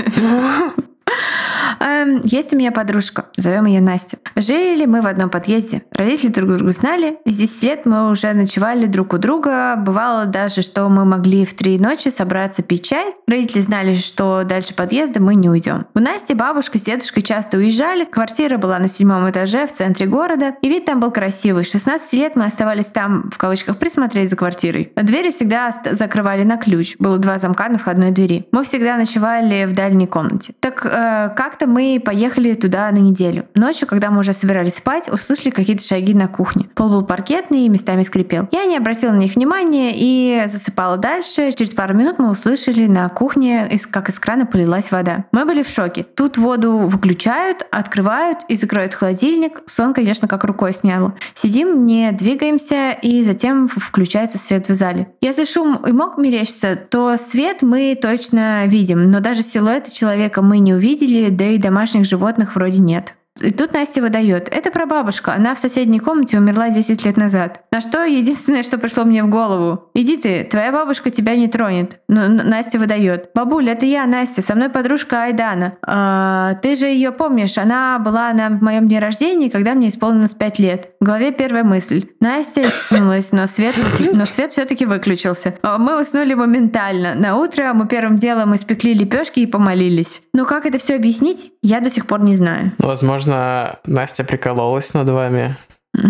Эм, 1.84 2.22
есть 2.24 2.54
у 2.54 2.58
меня 2.58 2.72
подружка, 2.72 3.26
зовем 3.36 3.65
ее 3.65 3.82
Настя. 3.82 4.17
Жили 4.38 4.86
мы 4.86 5.02
в 5.02 5.08
одном 5.08 5.30
подъезде. 5.30 5.84
Родители 5.91 6.30
друг 6.30 6.50
друга 6.50 6.72
знали. 6.72 7.17
Здесь 7.26 7.62
лет 7.62 7.86
мы 7.86 8.10
уже 8.10 8.32
ночевали 8.32 8.86
друг 8.86 9.13
у 9.13 9.17
друга. 9.17 9.76
Бывало 9.76 10.26
даже, 10.26 10.62
что 10.62 10.88
мы 10.88 11.04
могли 11.04 11.46
в 11.46 11.54
три 11.54 11.78
ночи 11.78 12.08
собраться 12.08 12.63
пить 12.63 12.88
чай. 12.88 13.13
Родители 13.28 13.62
знали, 13.62 13.96
что 13.96 14.43
дальше 14.46 14.74
подъезда 14.74 15.22
мы 15.22 15.36
не 15.36 15.50
уйдем. 15.50 15.86
У 15.93 16.00
Насти 16.00 16.34
бабушка 16.34 16.80
с 16.80 16.84
дедушкой 16.84 17.22
часто 17.22 17.58
уезжали. 17.58 18.06
Квартира 18.06 18.58
была 18.58 18.80
на 18.80 18.88
седьмом 18.88 19.30
этаже 19.30 19.67
в 19.67 19.74
центре 19.74 20.06
города. 20.06 20.56
И 20.62 20.69
вид 20.69 20.86
там 20.86 21.02
был 21.02 21.12
красивый. 21.12 21.65
С 21.65 21.72
16 21.72 22.13
лет 22.13 22.36
мы 22.38 22.46
оставались 22.46 22.86
там, 22.86 23.30
в 23.30 23.38
кавычках, 23.38 23.78
присмотреть 23.78 24.30
за 24.30 24.38
квартирой. 24.38 24.93
Двери 24.96 25.32
всегда 25.32 25.76
закрывали 25.91 26.43
на 26.43 26.56
ключ. 26.56 26.96
Было 27.00 27.17
два 27.17 27.39
замка 27.39 27.67
на 27.67 27.78
входной 27.78 28.12
двери. 28.12 28.48
Мы 28.54 28.63
всегда 28.63 28.96
ночевали 28.96 29.65
в 29.65 29.74
дальней 29.74 30.08
комнате. 30.08 30.54
Так 30.62 30.86
э, 30.86 31.34
как-то 31.36 31.67
мы 31.74 32.00
поехали 32.04 32.54
туда 32.54 32.92
на 32.92 33.00
неделю. 33.00 33.46
Ночью, 33.56 33.88
когда 33.88 34.12
мы 34.12 34.20
уже 34.20 34.34
собирались 34.34 34.76
спать, 34.76 35.10
услышали 35.10 35.50
какие-то 35.50 35.84
шаги 35.84 36.14
на 36.14 36.28
кухне. 36.28 36.70
Пол 36.76 36.90
был 36.90 37.04
паркетный 37.04 37.66
и 37.66 37.70
местами 37.70 38.04
скрипел. 38.04 38.48
Я 38.52 38.66
не 38.66 38.78
обратила 38.78 39.12
на 39.12 39.18
них 39.18 39.36
внимания 39.36 39.92
и 39.96 40.48
засыпала 40.48 40.98
дальше. 40.98 41.52
Через 41.52 41.72
пару 41.72 41.96
минут 41.96 42.20
мы 42.20 42.30
услышали 42.30 42.86
на 42.86 43.10
кухне, 43.10 43.70
как 43.90 44.10
из 44.10 44.20
крана 44.20 44.46
полилась 44.46 44.92
вода. 44.92 45.26
Мы 45.32 45.46
были 45.46 45.64
в 45.64 45.70
шоке. 45.70 46.04
Тут 46.16 46.38
воду 46.38 46.78
выключают, 46.78 47.66
открывают 47.72 48.40
и 48.48 48.56
закрывают 48.56 48.94
холодильник. 48.94 49.64
Сон, 49.66 49.94
конечно, 49.94 50.28
как 50.28 50.44
рукой 50.44 50.74
сняло. 50.74 51.16
Сидим, 51.34 51.86
не 51.86 52.12
двигаемся, 52.12 52.92
и 52.92 53.24
затем 53.24 53.68
включается 53.68 54.38
свет 54.38 54.70
в 54.70 54.74
зале. 54.74 55.08
Если 55.22 55.46
шум 55.46 55.78
и 55.86 55.92
мог 55.92 56.18
мерещиться, 56.18 56.76
то 56.76 57.18
свет 57.18 57.62
мы 57.62 57.98
точно 58.00 58.66
видим, 58.68 59.10
но 59.10 59.20
даже 59.20 59.42
силуэта 59.42 59.94
человека 59.94 60.42
мы 60.42 60.60
не 60.60 60.74
увидели, 60.74 61.30
да 61.30 61.46
и 61.46 61.58
домашних 61.63 62.06
животных 62.06 62.56
вроде 62.56 62.80
нет. 62.80 63.15
И 63.41 63.52
тут 63.52 63.74
Настя 63.74 64.02
выдает. 64.02 64.48
Это 64.50 64.69
про 64.72 64.86
бабушка. 64.86 65.34
Она 65.34 65.56
в 65.56 65.60
соседней 65.60 66.00
комнате 66.00 66.38
умерла 66.38 66.69
10 66.69 67.04
лет 67.04 67.17
назад. 67.17 67.62
На 67.72 67.82
что 67.82 68.04
единственное, 68.04 68.63
что 68.63 68.78
пришло 68.78 69.04
мне 69.06 69.24
в 69.24 69.30
голову. 69.30 69.89
Иди 69.96 70.17
ты, 70.17 70.43
твоя 70.43 70.72
бабушка 70.72 71.10
тебя 71.10 71.36
не 71.36 71.48
тронет. 71.48 72.00
Но 72.08 72.28
Настя 72.28 72.78
выдает. 72.78 73.32
Бабуль, 73.34 73.69
это 73.69 73.86
я, 73.86 74.06
Настя. 74.06 74.43
Со 74.43 74.56
мной 74.56 74.69
подружка 74.69 75.24
Айдана. 75.24 75.78
А, 75.82 76.54
ты 76.62 76.76
же 76.76 76.86
ее 76.86 77.12
помнишь. 77.12 77.58
Она 77.58 77.98
была 77.98 78.32
на 78.34 78.50
моем 78.50 78.88
дне 78.88 79.00
рождения, 79.00 79.50
когда 79.50 79.74
мне 79.74 79.89
исполнилось 79.89 80.34
5 80.34 80.60
лет. 80.60 80.89
В 81.00 81.06
голове 81.06 81.32
первая 81.32 81.63
мысль. 81.63 82.06
Настя 82.19 82.72
ебнулась, 82.91 83.32
но 83.32 83.48
свет, 83.48 83.74
но 84.13 84.26
свет 84.28 84.52
все-таки 84.52 84.86
выключился. 84.86 85.56
А, 85.63 85.80
мы 85.80 86.00
уснули 86.00 86.36
моментально. 86.36 87.15
На 87.15 87.36
утро 87.38 87.74
мы 87.74 87.88
первым 87.88 88.17
делом 88.17 88.56
испекли 88.56 88.93
лепешки 88.93 89.39
и 89.39 89.48
помолились. 89.48 90.22
Но 90.34 90.46
как 90.46 90.67
это 90.67 90.78
все 90.78 90.96
объяснить, 90.96 91.52
я 91.63 91.80
до 91.80 91.89
сих 91.89 92.06
пор 92.06 92.24
не 92.24 92.36
знаю. 92.36 92.74
Возможно, 92.78 93.23
Возможно, 93.24 93.80
Настя 93.86 94.24
прикололась 94.26 94.94
над 94.94 95.10
вами. 95.10 95.56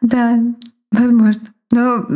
Да, 0.00 0.38
возможно. 0.90 1.48
Но 1.70 2.06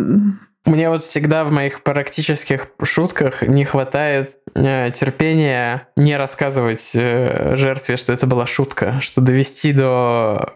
мне 0.64 0.88
вот 0.88 1.04
всегда 1.04 1.44
в 1.44 1.50
моих 1.50 1.82
практических 1.82 2.68
шутках 2.82 3.42
не 3.42 3.66
хватает 3.66 4.38
э, 4.54 4.90
терпения 4.92 5.88
не 5.96 6.16
рассказывать 6.16 6.92
э, 6.94 7.54
жертве, 7.56 7.98
что 7.98 8.14
это 8.14 8.26
была 8.26 8.46
шутка, 8.46 9.00
что 9.02 9.20
довести 9.20 9.72
до 9.74 10.52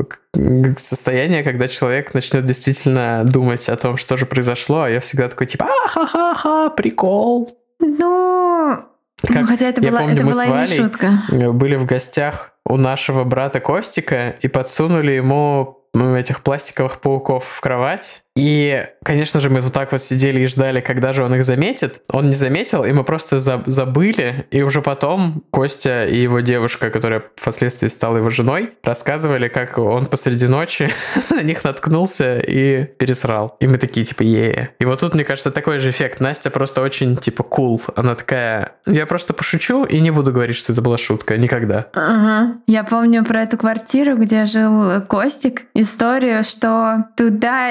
состояния, 0.78 1.42
когда 1.42 1.68
человек 1.68 2.14
начнет 2.14 2.46
действительно 2.46 3.22
думать 3.24 3.68
о 3.68 3.76
том, 3.76 3.98
что 3.98 4.16
же 4.16 4.24
произошло, 4.24 4.82
а 4.82 4.90
я 4.90 5.00
всегда 5.00 5.28
такой 5.28 5.46
типа 5.46 5.66
а-ха-ха-ха, 5.66 6.70
прикол. 6.70 7.58
Ну, 7.80 8.82
как, 9.22 9.42
ну, 9.42 9.46
хотя 9.46 9.68
это 9.68 9.80
была, 9.80 10.00
помню, 10.00 10.14
это 10.14 10.24
мы 10.24 10.32
была 10.32 10.44
с 10.44 10.48
Валей 10.48 10.76
шутка. 10.76 11.22
были 11.30 11.76
в 11.76 11.86
гостях 11.86 12.52
у 12.64 12.76
нашего 12.76 13.24
брата 13.24 13.60
Костика 13.60 14.36
и 14.40 14.48
подсунули 14.48 15.12
ему 15.12 15.78
этих 15.94 16.42
пластиковых 16.42 17.00
пауков 17.00 17.44
в 17.44 17.60
кровать. 17.60 18.22
И, 18.36 18.86
конечно 19.02 19.40
же, 19.40 19.50
мы 19.50 19.60
вот 19.60 19.72
так 19.72 19.92
вот 19.92 20.02
сидели 20.02 20.40
и 20.40 20.46
ждали, 20.46 20.80
когда 20.80 21.12
же 21.12 21.24
он 21.24 21.34
их 21.34 21.44
заметит. 21.44 22.02
Он 22.08 22.28
не 22.28 22.34
заметил, 22.34 22.84
и 22.84 22.92
мы 22.92 23.02
просто 23.02 23.40
за 23.40 23.62
забыли. 23.66 24.46
И 24.50 24.62
уже 24.62 24.82
потом 24.82 25.42
Костя 25.50 26.06
и 26.06 26.20
его 26.20 26.40
девушка, 26.40 26.90
которая 26.90 27.22
впоследствии 27.36 27.88
стала 27.88 28.18
его 28.18 28.30
женой, 28.30 28.74
рассказывали, 28.82 29.48
как 29.48 29.78
он 29.78 30.06
посреди 30.06 30.46
ночи 30.46 30.92
на 31.30 31.42
них 31.42 31.64
наткнулся 31.64 32.38
и 32.38 32.84
пересрал. 32.84 33.56
И 33.60 33.66
мы 33.66 33.78
такие, 33.78 34.04
типа, 34.04 34.22
е 34.22 34.70
И 34.78 34.84
вот 34.84 35.00
тут, 35.00 35.14
мне 35.14 35.24
кажется, 35.24 35.50
такой 35.50 35.78
же 35.78 35.90
эффект. 35.90 36.20
Настя 36.20 36.50
просто 36.50 36.82
очень, 36.82 37.16
типа, 37.16 37.42
кул. 37.42 37.66
Cool. 37.66 37.92
Она 37.96 38.14
такая, 38.14 38.72
я 38.86 39.06
просто 39.06 39.32
пошучу 39.32 39.84
и 39.84 39.98
не 40.00 40.10
буду 40.10 40.32
говорить, 40.32 40.56
что 40.56 40.72
это 40.72 40.82
была 40.82 40.98
шутка. 40.98 41.36
Никогда. 41.36 41.86
Ага. 41.94 42.58
Я 42.66 42.84
помню 42.84 43.24
про 43.24 43.42
эту 43.42 43.56
квартиру, 43.56 44.16
где 44.16 44.44
жил 44.44 45.00
Костик, 45.02 45.62
историю, 45.74 46.44
что 46.44 47.06
туда 47.16 47.70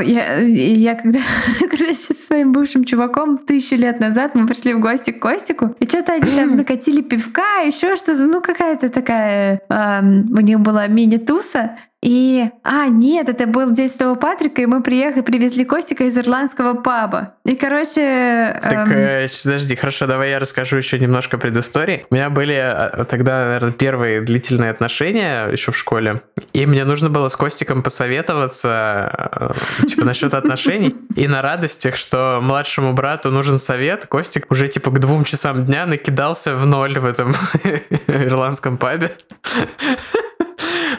э, 0.00 0.04
я, 0.04 0.38
я 0.40 0.94
когда, 0.94 1.20
когда 1.60 1.94
с 1.94 2.08
своим 2.26 2.52
бывшим 2.52 2.84
чуваком 2.84 3.38
тысячу 3.38 3.76
лет 3.76 4.00
назад 4.00 4.34
мы 4.34 4.46
пришли 4.46 4.74
в 4.74 4.80
гости 4.80 5.10
к 5.10 5.20
Костику, 5.20 5.74
и 5.80 5.84
что-то 5.86 6.14
они 6.14 6.30
там 6.30 6.56
накатили 6.56 7.02
пивка, 7.02 7.60
еще 7.64 7.96
что-то, 7.96 8.26
ну 8.26 8.40
какая-то 8.40 8.88
такая, 8.88 9.60
э, 9.68 10.00
у 10.02 10.40
них 10.40 10.60
была 10.60 10.86
мини-туса, 10.86 11.76
и, 12.02 12.44
а, 12.62 12.88
нет, 12.88 13.28
это 13.28 13.46
был 13.46 13.70
День 13.70 13.88
Святого 13.88 14.14
Патрика, 14.14 14.60
и 14.62 14.66
мы 14.66 14.82
приехали, 14.82 15.22
привезли 15.22 15.64
Костика 15.64 16.04
из 16.04 16.16
ирландского 16.16 16.74
паба. 16.74 17.34
И, 17.44 17.56
короче... 17.56 18.60
Так, 18.62 18.92
эм... 18.92 18.98
э, 18.98 19.28
подожди, 19.42 19.74
хорошо, 19.74 20.06
давай 20.06 20.30
я 20.30 20.38
расскажу 20.38 20.76
еще 20.76 20.98
немножко 20.98 21.38
предыстории. 21.38 22.06
У 22.10 22.14
меня 22.14 22.28
были 22.28 22.54
э, 22.54 23.04
тогда, 23.06 23.46
наверное, 23.46 23.72
первые 23.72 24.20
длительные 24.20 24.70
отношения 24.70 25.48
еще 25.48 25.72
в 25.72 25.76
школе, 25.76 26.22
и 26.52 26.66
мне 26.66 26.84
нужно 26.84 27.08
было 27.08 27.28
с 27.28 27.34
Костиком 27.34 27.82
посоветоваться, 27.82 29.54
э, 29.80 29.86
типа, 29.86 30.04
насчет 30.04 30.34
отношений. 30.34 30.94
И 31.16 31.26
на 31.26 31.40
радостях, 31.40 31.96
что 31.96 32.40
младшему 32.42 32.92
брату 32.92 33.30
нужен 33.30 33.58
совет, 33.58 34.06
Костик 34.06 34.46
уже, 34.50 34.68
типа, 34.68 34.90
к 34.90 35.00
двум 35.00 35.24
часам 35.24 35.64
дня 35.64 35.86
накидался 35.86 36.54
в 36.56 36.66
ноль 36.66 36.98
в 36.98 37.06
этом 37.06 37.34
ирландском 38.06 38.76
пабе. 38.76 39.12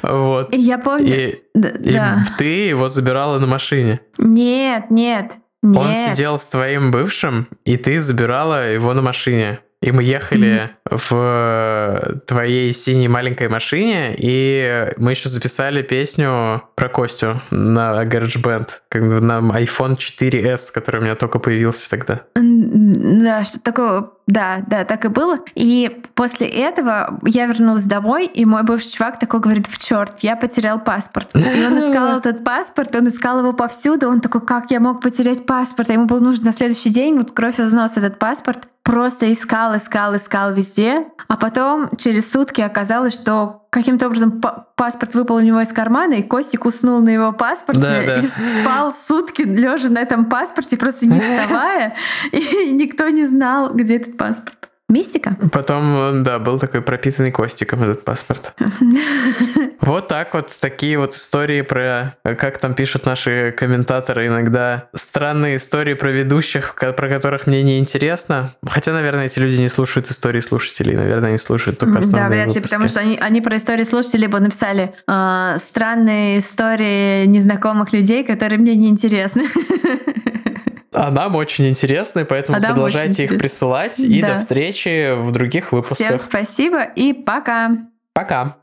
Вот. 0.01 0.53
Я 0.53 0.77
помню... 0.77 1.07
И, 1.07 1.43
да, 1.53 1.69
и 1.69 1.93
да. 1.93 2.23
ты 2.37 2.67
его 2.67 2.89
забирала 2.89 3.39
на 3.39 3.47
машине. 3.47 3.99
Нет, 4.17 4.89
нет, 4.89 5.33
нет. 5.61 5.77
Он 5.77 5.95
сидел 5.95 6.37
с 6.37 6.47
твоим 6.47 6.91
бывшим, 6.91 7.47
и 7.65 7.77
ты 7.77 8.01
забирала 8.01 8.71
его 8.71 8.93
на 8.93 9.01
машине. 9.01 9.59
И 9.81 9.91
мы 9.91 10.01
ехали 10.01 10.71
mm-hmm. 10.89 11.01
в 11.09 12.21
твоей 12.25 12.73
синей 12.73 13.07
маленькой 13.07 13.47
машине, 13.47 14.15
и 14.17 14.91
мы 14.97 15.11
еще 15.11 15.29
записали 15.29 15.83
песню 15.83 16.63
про 16.75 16.89
Костю 16.89 17.41
на 17.51 18.03
GarageBand, 18.03 18.69
как 18.89 19.03
на 19.03 19.39
iPhone 19.59 19.97
4s, 19.97 20.71
который 20.73 21.01
у 21.01 21.03
меня 21.03 21.13
только 21.13 21.37
появился 21.37 21.87
тогда. 21.91 22.23
Да, 22.35 23.43
что 23.43 23.59
такое 23.59 24.09
да, 24.27 24.61
да, 24.67 24.83
так 24.83 25.05
и 25.05 25.07
было. 25.07 25.39
И 25.55 26.03
после 26.13 26.47
этого 26.47 27.19
я 27.23 27.45
вернулась 27.45 27.85
домой, 27.85 28.25
и 28.25 28.43
мой 28.43 28.63
бывший 28.63 28.91
чувак 28.91 29.19
такой 29.19 29.39
говорит, 29.39 29.67
в 29.67 29.77
черт, 29.77 30.19
я 30.19 30.35
потерял 30.35 30.79
паспорт. 30.79 31.33
И 31.33 31.39
он 31.39 31.79
искал 31.79 32.17
этот 32.17 32.43
паспорт, 32.43 32.93
он 32.93 33.07
искал 33.07 33.39
его 33.39 33.53
повсюду. 33.53 34.09
Он 34.09 34.19
такой, 34.19 34.41
как 34.41 34.69
я 34.69 34.81
мог 34.81 35.01
потерять 35.01 35.45
паспорт? 35.45 35.89
А 35.89 35.93
ему 35.93 36.05
был 36.05 36.19
нужен 36.19 36.43
на 36.43 36.51
следующий 36.51 36.89
день, 36.89 37.17
вот 37.17 37.31
кровь 37.31 37.59
из 37.59 37.71
носа 37.71 38.01
этот 38.01 38.19
паспорт. 38.19 38.67
Просто 38.83 39.31
искал, 39.31 39.75
искал, 39.77 40.15
искал 40.15 40.53
везде. 40.53 41.07
А 41.29 41.37
потом 41.37 41.89
через 41.97 42.29
сутки 42.29 42.61
оказалось, 42.61 43.13
что 43.13 43.66
каким-то 43.69 44.07
образом 44.07 44.41
паспорт 44.75 45.15
выпал 45.15 45.35
у 45.35 45.39
него 45.39 45.61
из 45.61 45.69
кармана, 45.69 46.13
и 46.13 46.23
Костик 46.23 46.65
уснул 46.65 47.01
на 47.01 47.09
его 47.09 47.31
паспорте 47.31 47.81
да, 47.81 48.03
да. 48.03 48.19
и 48.19 48.27
спал 48.27 48.93
сутки, 48.93 49.41
лежа 49.41 49.89
на 49.89 49.99
этом 49.99 50.25
паспорте, 50.25 50.77
просто 50.77 51.05
не 51.05 51.19
вставая, 51.19 51.95
и 52.31 52.71
никто 52.71 53.09
не 53.09 53.25
знал, 53.25 53.73
где 53.73 53.97
этот 53.97 54.17
паспорт. 54.17 54.66
Мистика. 54.89 55.35
Потом, 55.51 56.23
да, 56.23 56.39
был 56.39 56.59
такой 56.59 56.81
пропитанный 56.81 57.31
костиком 57.31 57.83
этот 57.83 58.03
паспорт. 58.03 58.53
Вот 59.79 60.09
так 60.09 60.33
вот, 60.33 60.51
такие 60.59 60.99
вот 60.99 61.13
истории 61.13 61.61
про, 61.61 62.17
как 62.23 62.57
там 62.57 62.73
пишут 62.73 63.05
наши 63.05 63.53
комментаторы 63.57 64.27
иногда, 64.27 64.89
странные 64.93 65.57
истории 65.57 65.93
про 65.93 66.09
ведущих, 66.09 66.75
про 66.75 67.07
которых 67.07 67.47
мне 67.47 67.63
не 67.63 67.79
интересно. 67.79 68.55
Хотя, 68.65 68.91
наверное, 68.91 69.27
эти 69.27 69.39
люди 69.39 69.61
не 69.61 69.69
слушают 69.69 70.11
истории 70.11 70.41
слушателей, 70.41 70.95
наверное, 70.95 71.29
они 71.29 71.37
слушают 71.37 71.79
только 71.79 71.99
основные 71.99 72.29
Да, 72.29 72.35
вряд 72.35 72.55
ли, 72.55 72.61
потому 72.61 72.89
что 72.89 72.99
они, 72.99 73.17
они 73.17 73.39
про 73.39 73.55
истории 73.55 73.85
слушателей 73.85 74.27
бы 74.27 74.41
написали 74.41 74.93
э, 75.07 75.57
странные 75.63 76.39
истории 76.39 77.25
незнакомых 77.25 77.93
людей, 77.93 78.25
которые 78.25 78.59
мне 78.59 78.75
не 78.75 78.89
интересны. 78.89 79.45
А 80.97 81.11
нам 81.11 81.35
очень 81.35 81.67
интересны, 81.67 82.25
поэтому 82.25 82.57
а 82.57 82.61
продолжайте 82.61 83.25
их 83.25 83.37
присылать. 83.37 83.99
И 83.99 84.21
да. 84.21 84.35
до 84.35 84.39
встречи 84.39 85.15
в 85.15 85.31
других 85.31 85.71
выпусках. 85.71 85.97
Всем 85.97 86.17
спасибо 86.17 86.83
и 86.83 87.13
пока. 87.13 87.71
Пока. 88.13 88.57